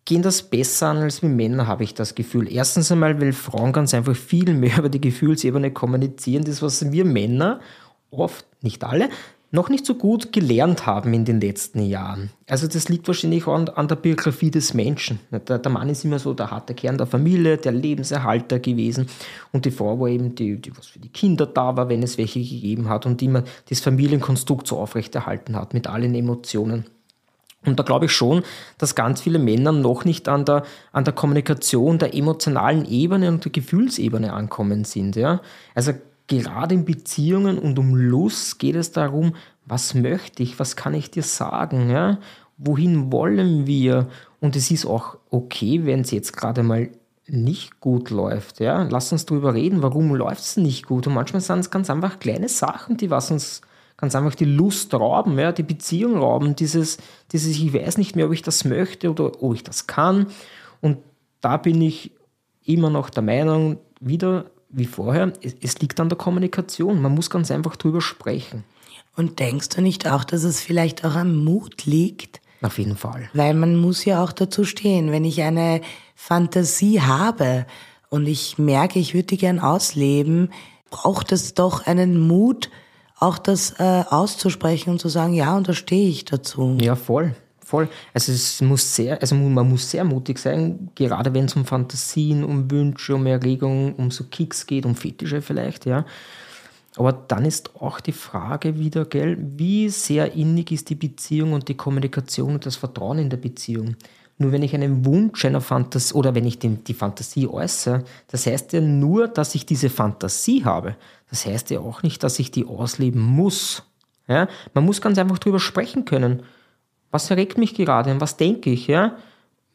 gehen 0.04 0.22
das 0.22 0.42
besser 0.42 0.88
an 0.88 0.96
als 0.96 1.22
wir 1.22 1.28
Männer, 1.28 1.68
habe 1.68 1.84
ich 1.84 1.94
das 1.94 2.16
Gefühl. 2.16 2.52
Erstens 2.52 2.90
einmal, 2.90 3.20
weil 3.20 3.32
Frauen 3.32 3.72
ganz 3.72 3.94
einfach 3.94 4.16
viel 4.16 4.52
mehr 4.54 4.78
über 4.78 4.88
die 4.88 5.00
Gefühlsebene 5.00 5.70
kommunizieren, 5.70 6.42
das 6.42 6.62
was 6.62 6.90
wir 6.90 7.04
Männer 7.04 7.60
oft, 8.10 8.44
nicht 8.60 8.82
alle, 8.82 9.08
noch 9.54 9.68
nicht 9.68 9.86
so 9.86 9.94
gut 9.94 10.32
gelernt 10.32 10.84
haben 10.84 11.14
in 11.14 11.24
den 11.24 11.40
letzten 11.40 11.80
Jahren. 11.80 12.30
Also 12.48 12.66
das 12.66 12.88
liegt 12.88 13.06
wahrscheinlich 13.06 13.46
an, 13.46 13.68
an 13.68 13.86
der 13.86 13.94
Biografie 13.96 14.50
des 14.50 14.74
Menschen. 14.74 15.20
Der, 15.30 15.58
der, 15.58 15.72
Mann 15.72 15.88
ist 15.88 16.04
immer 16.04 16.18
so 16.18 16.34
der 16.34 16.50
harte 16.50 16.74
Kern 16.74 16.98
der 16.98 17.06
Familie, 17.06 17.56
der 17.56 17.72
Lebenserhalter 17.72 18.58
gewesen 18.58 19.06
und 19.52 19.64
die 19.64 19.70
Frau 19.70 19.98
war 20.00 20.08
eben 20.08 20.34
die, 20.34 20.60
die 20.60 20.76
was 20.76 20.88
für 20.88 20.98
die 20.98 21.08
Kinder 21.08 21.46
da 21.46 21.76
war, 21.76 21.88
wenn 21.88 22.02
es 22.02 22.18
welche 22.18 22.40
gegeben 22.40 22.88
hat 22.88 23.06
und 23.06 23.20
die 23.20 23.26
immer 23.26 23.44
das 23.68 23.80
Familienkonstrukt 23.80 24.66
so 24.66 24.78
aufrechterhalten 24.78 25.56
hat 25.56 25.72
mit 25.72 25.86
allen 25.86 26.14
Emotionen. 26.14 26.86
Und 27.64 27.78
da 27.78 27.82
glaube 27.82 28.06
ich 28.06 28.12
schon, 28.12 28.42
dass 28.76 28.94
ganz 28.94 29.20
viele 29.22 29.38
Männer 29.38 29.72
noch 29.72 30.04
nicht 30.04 30.28
an 30.28 30.44
der, 30.44 30.64
an 30.92 31.04
der 31.04 31.14
Kommunikation 31.14 31.98
der 31.98 32.14
emotionalen 32.14 32.84
Ebene 32.84 33.28
und 33.28 33.44
der 33.44 33.52
Gefühlsebene 33.52 34.32
ankommen 34.32 34.84
sind. 34.84 35.16
Ja? 35.16 35.40
Also 35.74 35.92
gerade 36.26 36.74
in 36.74 36.84
Beziehungen 36.84 37.58
und 37.58 37.78
um 37.78 37.94
Lust 37.94 38.58
geht 38.58 38.76
es 38.76 38.92
darum, 38.92 39.34
was 39.66 39.94
möchte 39.94 40.42
ich, 40.42 40.58
was 40.58 40.76
kann 40.76 40.94
ich 40.94 41.10
dir 41.10 41.22
sagen, 41.22 41.90
ja? 41.90 42.18
wohin 42.56 43.12
wollen 43.12 43.66
wir? 43.66 44.08
Und 44.40 44.56
es 44.56 44.70
ist 44.70 44.86
auch 44.86 45.16
okay, 45.30 45.84
wenn 45.84 46.00
es 46.00 46.10
jetzt 46.10 46.36
gerade 46.36 46.62
mal 46.62 46.90
nicht 47.26 47.80
gut 47.80 48.10
läuft. 48.10 48.60
Ja? 48.60 48.82
Lass 48.82 49.12
uns 49.12 49.26
darüber 49.26 49.54
reden, 49.54 49.82
warum 49.82 50.14
läuft 50.14 50.42
es 50.42 50.56
nicht 50.56 50.86
gut. 50.86 51.06
Und 51.06 51.14
manchmal 51.14 51.40
sind 51.40 51.60
es 51.60 51.70
ganz 51.70 51.88
einfach 51.90 52.18
kleine 52.18 52.48
Sachen, 52.48 52.96
die 52.96 53.10
was 53.10 53.30
uns 53.30 53.62
ganz 53.96 54.14
einfach 54.14 54.34
die 54.34 54.44
Lust 54.44 54.92
rauben, 54.92 55.38
ja? 55.38 55.52
die 55.52 55.62
Beziehung 55.62 56.16
rauben, 56.16 56.56
dieses, 56.56 56.98
dieses, 57.32 57.56
ich 57.56 57.72
weiß 57.72 57.96
nicht 57.98 58.16
mehr, 58.16 58.26
ob 58.26 58.32
ich 58.32 58.42
das 58.42 58.64
möchte 58.64 59.10
oder 59.10 59.42
ob 59.42 59.54
ich 59.54 59.62
das 59.62 59.86
kann. 59.86 60.26
Und 60.80 60.98
da 61.40 61.56
bin 61.56 61.80
ich 61.80 62.12
immer 62.64 62.90
noch 62.90 63.10
der 63.10 63.22
Meinung, 63.22 63.78
wieder 64.00 64.46
wie 64.74 64.86
vorher, 64.86 65.32
es, 65.42 65.54
es 65.60 65.78
liegt 65.80 66.00
an 66.00 66.08
der 66.08 66.18
Kommunikation. 66.18 67.00
Man 67.00 67.14
muss 67.14 67.30
ganz 67.30 67.50
einfach 67.50 67.76
drüber 67.76 68.00
sprechen. 68.00 68.64
Und 69.16 69.38
denkst 69.38 69.68
du 69.70 69.80
nicht 69.80 70.08
auch, 70.08 70.24
dass 70.24 70.42
es 70.42 70.60
vielleicht 70.60 71.04
auch 71.04 71.14
am 71.14 71.44
Mut 71.44 71.86
liegt? 71.86 72.40
Auf 72.62 72.78
jeden 72.78 72.96
Fall. 72.96 73.28
Weil 73.32 73.54
man 73.54 73.76
muss 73.76 74.04
ja 74.04 74.22
auch 74.22 74.32
dazu 74.32 74.64
stehen. 74.64 75.12
Wenn 75.12 75.24
ich 75.24 75.42
eine 75.42 75.80
Fantasie 76.14 77.00
habe 77.00 77.66
und 78.08 78.26
ich 78.26 78.58
merke, 78.58 78.98
ich 78.98 79.14
würde 79.14 79.26
die 79.26 79.38
gern 79.38 79.60
ausleben, 79.60 80.50
braucht 80.90 81.32
es 81.32 81.54
doch 81.54 81.86
einen 81.86 82.18
Mut, 82.18 82.70
auch 83.18 83.38
das 83.38 83.78
äh, 83.78 84.04
auszusprechen 84.08 84.90
und 84.90 84.98
zu 84.98 85.08
sagen, 85.08 85.34
ja, 85.34 85.56
und 85.56 85.68
da 85.68 85.74
stehe 85.74 86.08
ich 86.08 86.24
dazu. 86.24 86.76
Ja, 86.80 86.96
voll 86.96 87.34
voll. 87.74 87.88
Also 88.12 88.30
es 88.30 88.60
muss 88.60 88.94
sehr, 88.94 89.20
also 89.20 89.34
man 89.34 89.68
muss 89.68 89.90
sehr 89.90 90.04
mutig 90.04 90.38
sein, 90.38 90.90
gerade 90.94 91.34
wenn 91.34 91.46
es 91.46 91.56
um 91.56 91.64
Fantasien, 91.64 92.44
um 92.44 92.70
Wünsche, 92.70 93.16
um 93.16 93.26
Erregungen, 93.26 93.94
um 93.94 94.12
so 94.12 94.24
Kicks 94.24 94.66
geht, 94.66 94.86
um 94.86 94.94
Fetische 94.94 95.42
vielleicht, 95.42 95.84
ja. 95.84 96.04
Aber 96.96 97.12
dann 97.12 97.44
ist 97.44 97.74
auch 97.80 97.98
die 97.98 98.12
Frage 98.12 98.78
wieder, 98.78 99.04
gell, 99.06 99.36
wie 99.40 99.88
sehr 99.88 100.34
innig 100.34 100.70
ist 100.70 100.88
die 100.90 100.94
Beziehung 100.94 101.52
und 101.52 101.68
die 101.68 101.76
Kommunikation 101.76 102.54
und 102.54 102.66
das 102.66 102.76
Vertrauen 102.76 103.18
in 103.18 103.30
der 103.30 103.38
Beziehung. 103.38 103.96
Nur 104.38 104.52
wenn 104.52 104.62
ich 104.62 104.74
einen 104.74 105.04
Wunsch 105.04 105.44
einer 105.44 105.60
Fantasie 105.60 106.14
oder 106.14 106.36
wenn 106.36 106.46
ich 106.46 106.60
den, 106.60 106.84
die 106.84 106.94
Fantasie 106.94 107.48
äußere, 107.48 108.04
das 108.28 108.46
heißt 108.46 108.72
ja 108.72 108.80
nur, 108.80 109.26
dass 109.26 109.56
ich 109.56 109.66
diese 109.66 109.90
Fantasie 109.90 110.64
habe. 110.64 110.94
Das 111.30 111.44
heißt 111.44 111.70
ja 111.70 111.80
auch 111.80 112.04
nicht, 112.04 112.22
dass 112.22 112.38
ich 112.38 112.52
die 112.52 112.66
ausleben 112.66 113.20
muss. 113.20 113.82
Ja? 114.28 114.46
Man 114.74 114.84
muss 114.84 115.00
ganz 115.00 115.18
einfach 115.18 115.40
drüber 115.40 115.58
sprechen 115.58 116.04
können. 116.04 116.44
Was 117.14 117.30
erregt 117.30 117.58
mich 117.58 117.74
gerade 117.74 118.10
und 118.10 118.20
was 118.20 118.36
denke 118.38 118.70
ich? 118.70 118.88
Ja? 118.88 119.18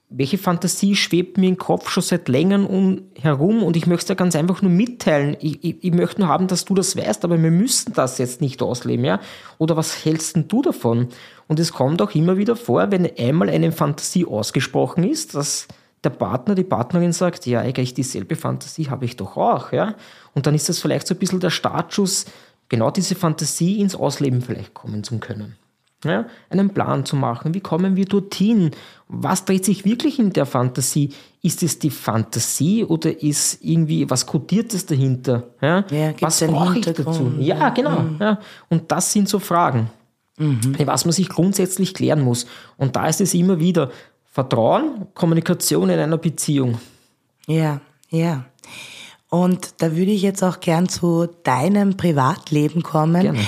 Welche 0.10 0.38
Fantasie 0.38 0.94
schwebt 0.94 1.38
mir 1.38 1.48
im 1.48 1.58
Kopf 1.58 1.90
schon 1.90 2.04
seit 2.04 2.28
längerem 2.28 3.04
herum 3.16 3.64
und 3.64 3.78
ich 3.78 3.88
möchte 3.88 4.02
es 4.02 4.08
dir 4.08 4.16
ganz 4.18 4.36
einfach 4.36 4.62
nur 4.62 4.74
mitteilen. 4.74 5.38
Ich, 5.40 5.64
ich, 5.64 5.82
ich, 5.82 5.94
möchte 5.94 6.20
nur 6.20 6.28
haben, 6.28 6.48
dass 6.48 6.66
du 6.66 6.76
das 6.76 6.98
weißt, 6.98 7.24
aber 7.24 7.42
wir 7.42 7.50
müssen 7.50 7.94
das 7.94 8.18
jetzt 8.18 8.42
nicht 8.42 8.62
ausleben. 8.62 9.06
Ja? 9.06 9.22
Oder 9.58 9.78
was 9.78 10.04
hältst 10.04 10.36
denn 10.36 10.50
du 10.50 10.62
davon? 10.62 11.08
Und 11.48 11.62
es 11.62 11.72
kommt 11.72 12.02
auch 12.02 12.14
immer 12.14 12.36
wieder 12.36 12.58
vor, 12.58 12.92
wenn 12.92 13.10
einmal 13.18 13.50
eine 13.50 13.72
Fantasie 13.72 14.26
ausgesprochen 14.26 15.06
ist, 15.06 15.34
dass 15.34 15.70
der 16.04 16.10
Partner, 16.10 16.56
die 16.56 16.66
Partnerin 16.66 17.14
sagt, 17.14 17.46
ja, 17.46 17.62
eigentlich 17.62 17.94
dieselbe 17.94 18.36
Fantasie 18.36 18.90
habe 18.90 19.06
ich 19.06 19.16
doch 19.16 19.38
auch. 19.38 19.72
Ja? 19.72 19.96
Und 20.34 20.46
dann 20.46 20.56
ist 20.56 20.68
das 20.68 20.80
vielleicht 20.80 21.08
so 21.08 21.16
ein 21.16 21.20
bisschen 21.20 21.40
der 21.40 21.52
Startschuss, 21.52 22.26
genau 22.68 22.92
diese 22.92 23.16
Fantasie 23.16 23.80
ins 23.80 23.96
Ausleben 23.96 24.42
vielleicht 24.42 24.74
kommen 24.74 25.06
zu 25.06 25.18
können. 25.20 25.56
Ja, 26.06 26.28
einen 26.50 26.70
Plan 26.74 27.04
zu 27.06 27.18
machen. 27.18 27.54
Wie 27.54 27.60
kommen 27.60 27.98
wir 27.98 28.06
dorthin? 28.06 28.72
Was 29.10 29.44
dreht 29.44 29.66
sich 29.66 29.84
wirklich 29.84 30.18
in 30.18 30.32
der 30.32 30.46
Fantasie? 30.46 31.10
Ist 31.42 31.62
es 31.62 31.78
die 31.78 31.90
Fantasie 31.90 32.86
oder 32.86 33.22
ist 33.22 33.58
irgendwie 33.62 34.10
was 34.10 34.26
Kodiertes 34.26 34.86
dahinter? 34.86 35.50
Ja, 35.62 35.84
ja 35.92 36.14
was 36.22 36.40
brauche 36.40 36.80
ich 36.80 36.86
dazu? 36.86 37.34
Ja, 37.40 37.70
genau. 37.70 38.00
Mhm. 38.00 38.18
Ja. 38.20 38.40
Und 38.70 38.90
das 38.90 39.12
sind 39.12 39.28
so 39.28 39.40
Fragen, 39.40 39.90
mhm. 40.38 40.76
was 40.86 41.04
man 41.04 41.12
sich 41.12 41.28
grundsätzlich 41.28 41.94
klären 41.94 42.22
muss. 42.22 42.46
Und 42.78 42.96
da 42.96 43.08
ist 43.08 43.20
es 43.20 43.34
immer 43.34 43.60
wieder 43.60 43.92
Vertrauen, 44.32 45.08
Kommunikation 45.14 45.90
in 45.90 46.00
einer 46.00 46.18
Beziehung. 46.18 46.80
Ja, 47.46 47.82
ja. 48.10 48.46
Und 49.30 49.82
da 49.82 49.96
würde 49.96 50.12
ich 50.12 50.22
jetzt 50.22 50.44
auch 50.44 50.60
gern 50.60 50.90
zu 50.90 51.28
deinem 51.44 51.98
Privatleben 51.98 52.84
kommen. 52.84 53.22
Gerne. 53.22 53.40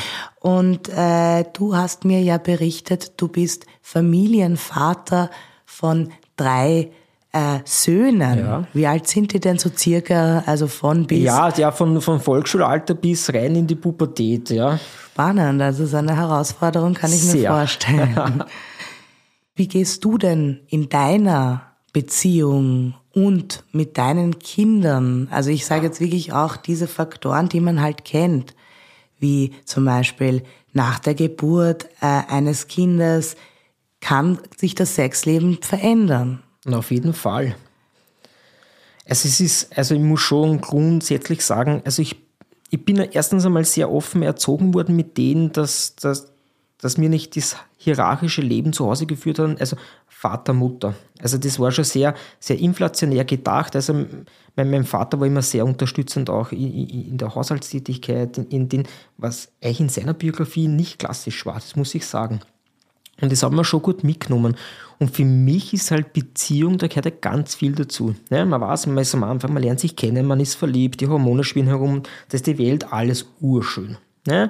Und 0.42 0.90
äh, 0.90 1.46
du 1.54 1.76
hast 1.76 2.04
mir 2.04 2.22
ja 2.22 2.40
berichtet, 2.40 3.14
du 3.18 3.28
bist 3.28 3.68
Familienvater 3.84 5.30
von 5.66 6.10
drei 6.36 6.90
äh, 7.32 7.60
Söhnen. 7.64 8.40
Ja. 8.40 8.68
Wie 8.74 8.88
alt 8.88 9.08
sind 9.08 9.34
die 9.34 9.40
denn 9.40 9.60
so 9.60 9.70
circa? 9.76 10.44
Also 10.48 10.66
von 10.66 11.06
bis? 11.06 11.24
Ja, 11.24 11.50
ja 11.56 11.72
von, 11.72 12.02
von 12.02 12.20
Volksschulalter 12.20 12.96
bis 12.96 13.32
rein 13.32 13.56
in 13.56 13.68
die 13.68 13.76
Pubertät, 13.76 14.50
ja. 14.50 14.80
Spannend, 15.12 15.62
also 15.62 15.86
so 15.86 15.98
eine 15.98 16.16
Herausforderung 16.16 16.96
kann 16.96 17.14
ich 17.14 17.22
Sehr. 17.22 17.52
mir 17.52 17.58
vorstellen. 17.58 18.44
Wie 19.56 19.68
gehst 19.68 20.04
du 20.04 20.18
denn 20.18 20.62
in 20.70 20.90
deiner 20.90 21.62
Beziehung 21.94 22.96
und 23.14 23.64
mit 23.74 24.00
deinen 24.00 24.40
Kindern, 24.40 25.28
also 25.30 25.52
ich 25.52 25.68
sage 25.68 25.86
jetzt 25.86 26.00
wirklich 26.02 26.34
auch 26.34 26.56
diese 26.56 26.88
Faktoren, 26.88 27.48
die 27.48 27.60
man 27.60 27.80
halt 27.80 28.06
kennt, 28.06 28.56
wie 29.22 29.54
zum 29.64 29.86
Beispiel 29.86 30.44
nach 30.74 31.00
der 31.00 31.16
Geburt 31.16 31.86
äh, 32.02 32.24
eines 32.28 32.68
Kindes, 32.68 33.36
kann 34.02 34.40
sich 34.58 34.76
das 34.76 34.96
Sexleben 34.96 35.60
verändern. 35.62 36.44
Und 36.66 36.74
auf 36.74 36.92
jeden 36.92 37.14
Fall. 37.14 37.56
Also 39.06 39.28
es 39.28 39.40
ist, 39.40 39.78
also 39.78 39.96
ich 39.96 40.02
muss 40.02 40.22
schon 40.22 40.60
grundsätzlich 40.62 41.44
sagen, 41.44 41.82
also 41.86 42.02
ich, 42.02 42.16
ich 42.70 42.84
bin 42.84 42.98
erstens 42.98 43.46
einmal 43.46 43.66
sehr 43.66 43.92
offen 43.92 44.24
erzogen 44.24 44.74
worden 44.74 44.96
mit 44.96 45.18
denen, 45.18 45.52
dass, 45.52 45.96
dass, 45.96 46.32
dass 46.82 46.98
mir 46.98 47.10
nicht 47.10 47.38
das 47.38 47.56
hierarchische 47.78 48.42
Leben 48.42 48.74
zu 48.74 48.86
Hause 48.88 49.06
geführt 49.06 49.40
haben, 49.40 49.58
also 49.60 49.78
Vater, 50.08 50.54
Mutter. 50.54 50.94
Also 51.20 51.38
das 51.38 51.60
war 51.60 51.72
schon 51.72 51.84
sehr, 51.84 52.14
sehr 52.40 52.60
inflationär 52.60 53.26
gedacht. 53.26 53.76
Also 53.76 53.94
mein, 54.56 54.70
mein 54.70 54.84
Vater 54.84 55.20
war 55.20 55.28
immer 55.28 55.42
sehr 55.42 55.66
unterstützend 55.66 56.30
auch 56.30 56.52
in, 56.52 56.88
in 56.88 57.18
der 57.18 57.34
Haushaltstätigkeit, 57.34 58.38
in, 58.38 58.48
in, 58.50 58.70
den, 58.70 58.88
was 59.18 59.50
eigentlich 59.64 59.80
in 59.80 59.90
seiner 59.90 60.14
Biografie 60.14 60.68
nicht 60.68 61.00
klassisch 61.00 61.46
war, 61.46 61.56
das 61.56 61.76
muss 61.76 61.96
ich 61.96 62.06
sagen. 62.06 62.42
Und 63.22 63.32
das 63.32 63.44
haben 63.44 63.56
wir 63.56 63.64
schon 63.64 63.82
gut 63.82 64.04
mitgenommen. 64.04 64.56
Und 65.00 65.12
für 65.16 65.26
mich 65.26 65.74
ist 65.74 65.92
halt 65.92 66.14
Beziehung, 66.14 66.78
da 66.78 66.88
gehört 66.88 67.06
ja 67.06 67.12
ganz 67.20 67.56
viel 67.56 67.74
dazu. 67.74 68.16
Ja, 68.30 68.46
man 68.46 68.62
weiß, 68.62 68.88
man 68.88 68.98
ist 69.00 69.14
am 69.16 69.24
Anfang, 69.24 69.54
man 69.54 69.64
lernt 69.64 69.80
sich 69.80 69.96
kennen, 69.96 70.26
man 70.26 70.40
ist 70.40 70.56
verliebt, 70.56 71.02
die 71.02 71.08
Hormone 71.08 71.44
spielen 71.44 71.68
herum, 71.68 72.04
das 72.30 72.42
ist 72.42 72.48
die 72.48 72.58
Welt, 72.58 72.92
alles 72.92 73.28
urschön. 73.40 73.98
Ja? 74.28 74.50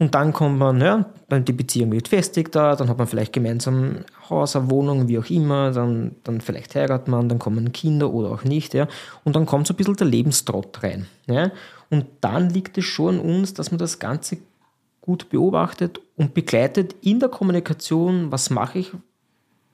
Und 0.00 0.14
dann 0.14 0.32
kommt 0.32 0.58
man, 0.58 0.80
ja, 0.80 1.06
die 1.30 1.52
Beziehung 1.52 1.90
wird 1.90 2.06
festigter, 2.06 2.76
dann 2.76 2.88
hat 2.88 2.98
man 2.98 3.08
vielleicht 3.08 3.32
gemeinsam 3.32 4.04
Haus, 4.30 4.54
eine 4.54 4.70
Wohnung, 4.70 5.08
wie 5.08 5.18
auch 5.18 5.28
immer, 5.28 5.72
dann, 5.72 6.14
dann 6.22 6.40
vielleicht 6.40 6.76
heiratet 6.76 7.08
man, 7.08 7.28
dann 7.28 7.40
kommen 7.40 7.72
Kinder 7.72 8.12
oder 8.12 8.30
auch 8.30 8.44
nicht, 8.44 8.74
ja. 8.74 8.86
Und 9.24 9.34
dann 9.34 9.44
kommt 9.44 9.66
so 9.66 9.74
ein 9.74 9.76
bisschen 9.76 9.96
der 9.96 10.06
Lebenstrott 10.06 10.82
rein. 10.84 11.06
Ja? 11.26 11.50
Und 11.90 12.06
dann 12.20 12.50
liegt 12.50 12.78
es 12.78 12.84
schon 12.84 13.18
an 13.18 13.20
uns, 13.20 13.54
dass 13.54 13.72
man 13.72 13.78
das 13.78 13.98
Ganze 13.98 14.38
gut 15.00 15.30
beobachtet 15.30 16.00
und 16.16 16.34
begleitet 16.34 16.94
in 17.00 17.18
der 17.18 17.30
Kommunikation, 17.30 18.30
was 18.30 18.50
mache 18.50 18.78
ich, 18.78 18.92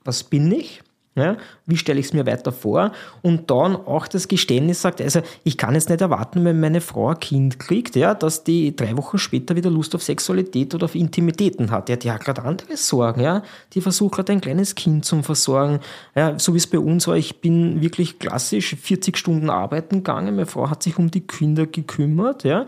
was 0.03 0.23
bin 0.23 0.51
ich, 0.51 0.81
ja, 1.15 1.37
wie 1.65 1.77
stelle 1.77 1.99
ich 1.99 2.07
es 2.07 2.13
mir 2.13 2.25
weiter 2.25 2.51
vor? 2.51 2.91
Und 3.21 3.49
dann 3.49 3.75
auch 3.75 4.07
das 4.07 4.27
Geständnis 4.27 4.81
sagt, 4.81 5.01
also 5.01 5.21
ich 5.45 5.57
kann 5.57 5.73
jetzt 5.73 5.89
nicht 5.89 6.01
erwarten, 6.01 6.43
wenn 6.43 6.59
meine 6.59 6.81
Frau 6.81 7.09
ein 7.09 7.19
Kind 7.19 7.57
kriegt, 7.57 7.95
ja, 7.95 8.13
dass 8.13 8.43
die 8.43 8.75
drei 8.75 8.97
Wochen 8.97 9.17
später 9.17 9.55
wieder 9.55 9.69
Lust 9.69 9.95
auf 9.95 10.03
Sexualität 10.03 10.75
oder 10.75 10.85
auf 10.85 10.95
Intimitäten 10.95 11.71
hat. 11.71 11.87
Ja, 11.87 11.95
die 11.95 12.11
hat 12.11 12.25
gerade 12.25 12.43
andere 12.43 12.75
Sorgen, 12.75 13.21
ja. 13.21 13.43
Die 13.73 13.79
versucht 13.79 14.15
gerade 14.15 14.33
ein 14.33 14.41
kleines 14.41 14.75
Kind 14.75 15.05
zum 15.05 15.23
Versorgen. 15.23 15.79
Ja, 16.15 16.37
so 16.37 16.53
wie 16.53 16.57
es 16.57 16.67
bei 16.67 16.79
uns 16.79 17.07
war, 17.07 17.15
ich 17.15 17.39
bin 17.39 17.81
wirklich 17.81 18.19
klassisch 18.19 18.75
40 18.75 19.17
Stunden 19.17 19.49
arbeiten 19.49 19.97
gegangen. 19.97 20.35
Meine 20.35 20.47
Frau 20.47 20.69
hat 20.69 20.83
sich 20.83 20.97
um 20.97 21.11
die 21.11 21.21
Kinder 21.21 21.65
gekümmert, 21.65 22.43
ja 22.43 22.67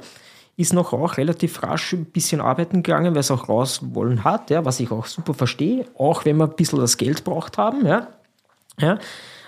ist 0.58 0.74
noch 0.74 0.92
auch 0.92 1.18
relativ 1.18 1.62
rasch 1.62 1.94
ein 1.94 2.06
bisschen 2.06 2.42
arbeiten 2.42 2.82
gegangen, 2.82 3.14
weil 3.14 3.20
es 3.20 3.30
auch 3.30 3.48
raus 3.48 3.80
wollen 3.94 4.24
hat, 4.24 4.50
ja, 4.50 4.66
was 4.66 4.80
ich 4.80 4.92
auch 4.92 5.06
super 5.06 5.36
verstehe, 5.36 5.86
auch 5.96 6.26
wenn 6.26 6.38
wir 6.38 6.46
ein 6.46 6.56
bisschen 6.56 6.80
das 6.80 6.98
Geld 6.98 7.24
braucht 7.24 7.60
haben. 7.60 7.86
Ja. 7.86 8.08
Ja? 8.80 9.00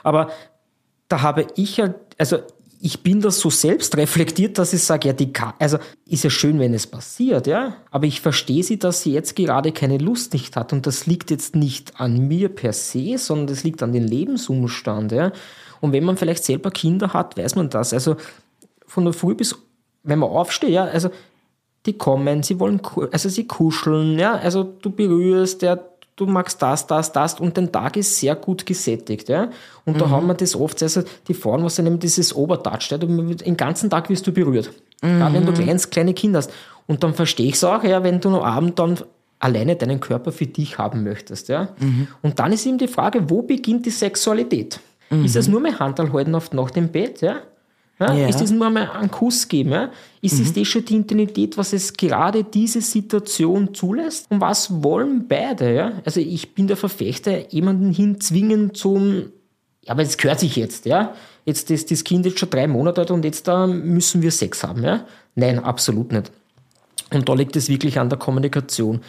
Aber 0.03 0.31
da 1.07 1.21
habe 1.21 1.47
ich 1.55 1.79
halt, 1.79 1.95
also 2.17 2.39
ich 2.81 3.03
bin 3.03 3.19
da 3.19 3.29
so 3.29 3.49
selbst 3.49 3.97
reflektiert, 3.97 4.57
dass 4.57 4.71
ich 4.71 4.83
sage, 4.83 5.09
ja, 5.09 5.13
die 5.13 5.33
Ka 5.33 5.53
also 5.59 5.77
ist 6.05 6.23
ja 6.23 6.29
schön, 6.29 6.59
wenn 6.59 6.73
es 6.73 6.87
passiert, 6.87 7.45
ja, 7.45 7.75
aber 7.91 8.05
ich 8.05 8.21
verstehe 8.21 8.63
sie, 8.63 8.79
dass 8.79 9.01
sie 9.01 9.11
jetzt 9.11 9.35
gerade 9.35 9.73
keine 9.73 9.97
Lust 9.97 10.31
nicht 10.31 10.55
hat 10.55 10.71
und 10.71 10.87
das 10.87 11.05
liegt 11.05 11.29
jetzt 11.29 11.55
nicht 11.55 11.99
an 11.99 12.27
mir 12.27 12.47
per 12.47 12.71
se, 12.71 13.17
sondern 13.17 13.47
das 13.47 13.63
liegt 13.63 13.83
an 13.83 13.91
den 13.91 14.07
Lebensumstand, 14.07 15.11
ja. 15.11 15.33
Und 15.81 15.91
wenn 15.91 16.03
man 16.05 16.17
vielleicht 16.17 16.43
selber 16.43 16.71
Kinder 16.71 17.13
hat, 17.13 17.37
weiß 17.37 17.55
man 17.55 17.69
das. 17.69 17.93
Also 17.93 18.17
von 18.85 19.05
der 19.05 19.13
Früh 19.13 19.35
bis, 19.35 19.55
wenn 20.03 20.19
man 20.19 20.29
aufsteht, 20.29 20.71
ja, 20.71 20.85
also 20.85 21.09
die 21.85 21.97
kommen, 21.97 22.43
sie 22.43 22.59
wollen, 22.59 22.81
also 23.11 23.29
sie 23.29 23.47
kuscheln, 23.47 24.19
ja, 24.19 24.35
also 24.35 24.63
du 24.63 24.89
berührst, 24.89 25.61
ja, 25.61 25.79
du 26.19 26.25
magst 26.25 26.62
das, 26.62 26.86
das, 26.86 27.12
das 27.12 27.39
und 27.39 27.58
dein 27.58 27.71
Tag 27.71 27.95
ist 27.95 28.19
sehr 28.19 28.36
gut 28.36 28.65
gesättigt. 28.65 29.29
Ja? 29.29 29.49
Und 29.86 29.95
mhm. 29.95 29.99
da 29.99 30.10
haben 30.10 30.27
wir 30.27 30.34
das 30.34 30.55
oft, 30.55 30.82
also 30.84 31.03
die 31.27 31.34
Frauen, 31.34 31.63
was 31.63 31.77
sie 31.77 31.84
nehmen, 31.84 31.99
dieses 31.99 32.36
Obertouch, 32.36 32.91
ja? 32.91 32.97
den 32.97 33.58
ganzen 33.58 33.89
Tag 33.89 34.10
wirst 34.10 34.27
du 34.27 34.32
berührt. 34.32 34.71
Mhm. 35.01 35.19
Gerade 35.19 35.34
wenn 35.36 35.45
du 35.45 35.53
kleines, 35.53 35.89
kleine 35.89 36.13
Kinder 36.13 36.39
hast. 36.39 36.51
Und 36.88 37.03
dann 37.03 37.13
verstehe 37.13 37.47
ich 37.47 37.55
es 37.55 37.63
auch, 37.63 37.84
ja, 37.84 38.03
wenn 38.03 38.19
du 38.19 38.29
am 38.29 38.41
Abend 38.41 38.79
dann 38.79 38.99
alleine 39.39 39.75
deinen 39.75 39.99
Körper 39.99 40.32
für 40.32 40.47
dich 40.47 40.77
haben 40.77 41.03
möchtest. 41.03 41.47
Ja? 41.47 41.69
Mhm. 41.79 42.08
Und 42.21 42.39
dann 42.39 42.51
ist 42.51 42.65
eben 42.65 42.77
die 42.77 42.88
Frage, 42.88 43.29
wo 43.29 43.41
beginnt 43.41 43.86
die 43.86 43.91
Sexualität? 43.91 44.79
Ist 45.23 45.36
das 45.36 45.47
nur 45.47 45.60
mein 45.60 45.79
Handel 45.79 46.13
halten 46.13 46.36
auf 46.36 46.53
nach 46.53 46.69
dem 46.69 46.89
Bett? 46.89 47.21
Ja? 47.21 47.38
Ja? 47.99 48.13
Ja. 48.13 48.27
Ist 48.27 48.41
es 48.41 48.51
nur 48.51 48.67
einmal 48.67 48.89
einen 48.91 49.12
Kuss 49.12 49.47
geben? 49.47 49.71
Ja? 49.71 49.91
Ist 50.21 50.39
mhm. 50.39 50.45
es 50.45 50.53
das 50.53 50.67
schon 50.67 50.85
die 50.85 50.95
Intimität, 50.95 51.57
was 51.57 51.73
es 51.73 51.93
gerade 51.93 52.43
diese 52.43 52.81
Situation 52.81 53.73
zulässt? 53.73 54.27
Und 54.29 54.41
was 54.41 54.83
wollen 54.83 55.27
beide? 55.27 55.73
Ja? 55.73 55.91
Also 56.05 56.19
ich 56.19 56.53
bin 56.55 56.67
der 56.67 56.77
Verfechter, 56.77 57.51
jemanden 57.51 57.91
hinzwingen 57.91 58.73
zum, 58.73 59.31
ja, 59.83 59.91
aber 59.91 60.03
das 60.03 60.17
gehört 60.17 60.39
sich 60.39 60.55
jetzt, 60.55 60.85
ja. 60.85 61.13
Jetzt 61.45 61.71
ist 61.71 61.89
das 61.89 62.03
Kind 62.03 62.25
jetzt 62.25 62.39
schon 62.39 62.49
drei 62.49 62.67
Monate 62.67 63.01
alt 63.01 63.12
und 63.12 63.25
jetzt 63.25 63.47
da 63.47 63.65
müssen 63.65 64.21
wir 64.21 64.31
Sex 64.31 64.63
haben, 64.63 64.83
ja. 64.83 65.05
Nein, 65.35 65.59
absolut 65.59 66.12
nicht. 66.12 66.31
Und 67.12 67.27
da 67.27 67.33
liegt 67.33 67.55
es 67.55 67.69
wirklich 67.69 67.99
an 67.99 68.09
der 68.09 68.19
Kommunikation. 68.19 69.01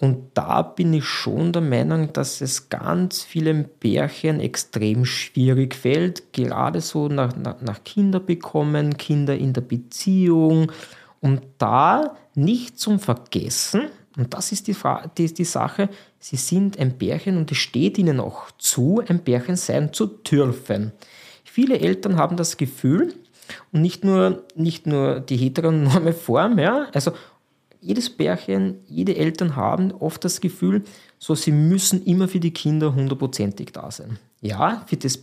Und 0.00 0.30
da 0.32 0.62
bin 0.62 0.94
ich 0.94 1.04
schon 1.04 1.52
der 1.52 1.60
Meinung, 1.60 2.14
dass 2.14 2.40
es 2.40 2.70
ganz 2.70 3.22
vielen 3.22 3.68
Pärchen 3.68 4.40
extrem 4.40 5.04
schwierig 5.04 5.74
fällt, 5.74 6.32
gerade 6.32 6.80
so 6.80 7.08
nach, 7.08 7.36
nach, 7.36 7.60
nach 7.60 7.84
Kinder 7.84 8.18
bekommen, 8.18 8.96
Kinder 8.96 9.36
in 9.36 9.52
der 9.52 9.60
Beziehung. 9.60 10.72
Und 11.20 11.42
da 11.58 12.16
nicht 12.34 12.80
zum 12.80 12.98
Vergessen, 12.98 13.90
und 14.16 14.32
das 14.32 14.52
ist 14.52 14.68
die, 14.68 14.76
die, 15.18 15.34
die 15.34 15.44
Sache, 15.44 15.90
sie 16.18 16.36
sind 16.36 16.78
ein 16.78 16.96
Pärchen 16.96 17.36
und 17.36 17.52
es 17.52 17.58
steht 17.58 17.98
ihnen 17.98 18.20
auch 18.20 18.50
zu, 18.56 19.02
ein 19.06 19.22
Pärchen 19.22 19.56
sein 19.56 19.92
zu 19.92 20.06
dürfen. 20.06 20.92
Viele 21.44 21.78
Eltern 21.78 22.16
haben 22.16 22.38
das 22.38 22.56
Gefühl, 22.56 23.14
und 23.72 23.82
nicht 23.82 24.04
nur, 24.04 24.44
nicht 24.54 24.86
nur 24.86 25.20
die 25.20 25.36
heteronorme 25.36 26.12
Form, 26.12 26.58
ja, 26.58 26.86
also 26.94 27.12
jedes 27.80 28.10
Pärchen, 28.10 28.80
jede 28.86 29.16
Eltern 29.16 29.56
haben 29.56 29.92
oft 29.92 30.24
das 30.24 30.40
Gefühl, 30.40 30.84
so 31.18 31.34
sie 31.34 31.52
müssen 31.52 32.04
immer 32.04 32.28
für 32.28 32.40
die 32.40 32.52
Kinder 32.52 32.94
hundertprozentig 32.94 33.72
da 33.72 33.90
sein. 33.90 34.18
Ja, 34.40 34.84
für 34.86 34.96
das 34.96 35.20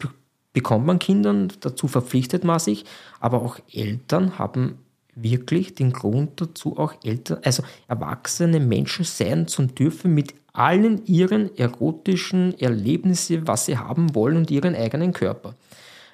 bekommt 0.53 0.85
man 0.85 0.99
Kindern, 0.99 1.51
dazu 1.59 1.87
verpflichtet 1.87 2.43
man 2.43 2.59
sich, 2.59 2.85
aber 3.19 3.41
auch 3.41 3.59
Eltern 3.71 4.39
haben 4.39 4.79
wirklich 5.15 5.75
den 5.75 5.91
Grund 5.93 6.39
dazu, 6.41 6.77
auch 6.77 6.93
Eltern, 7.03 7.39
also 7.43 7.63
erwachsene 7.87 8.59
Menschen 8.59 9.05
sein 9.05 9.47
zu 9.47 9.63
dürfen 9.63 10.13
mit 10.13 10.33
allen 10.53 11.05
ihren 11.05 11.55
erotischen 11.57 12.57
Erlebnissen, 12.59 13.47
was 13.47 13.65
sie 13.65 13.77
haben 13.77 14.15
wollen 14.15 14.37
und 14.37 14.51
ihren 14.51 14.75
eigenen 14.75 15.13
Körper. 15.13 15.55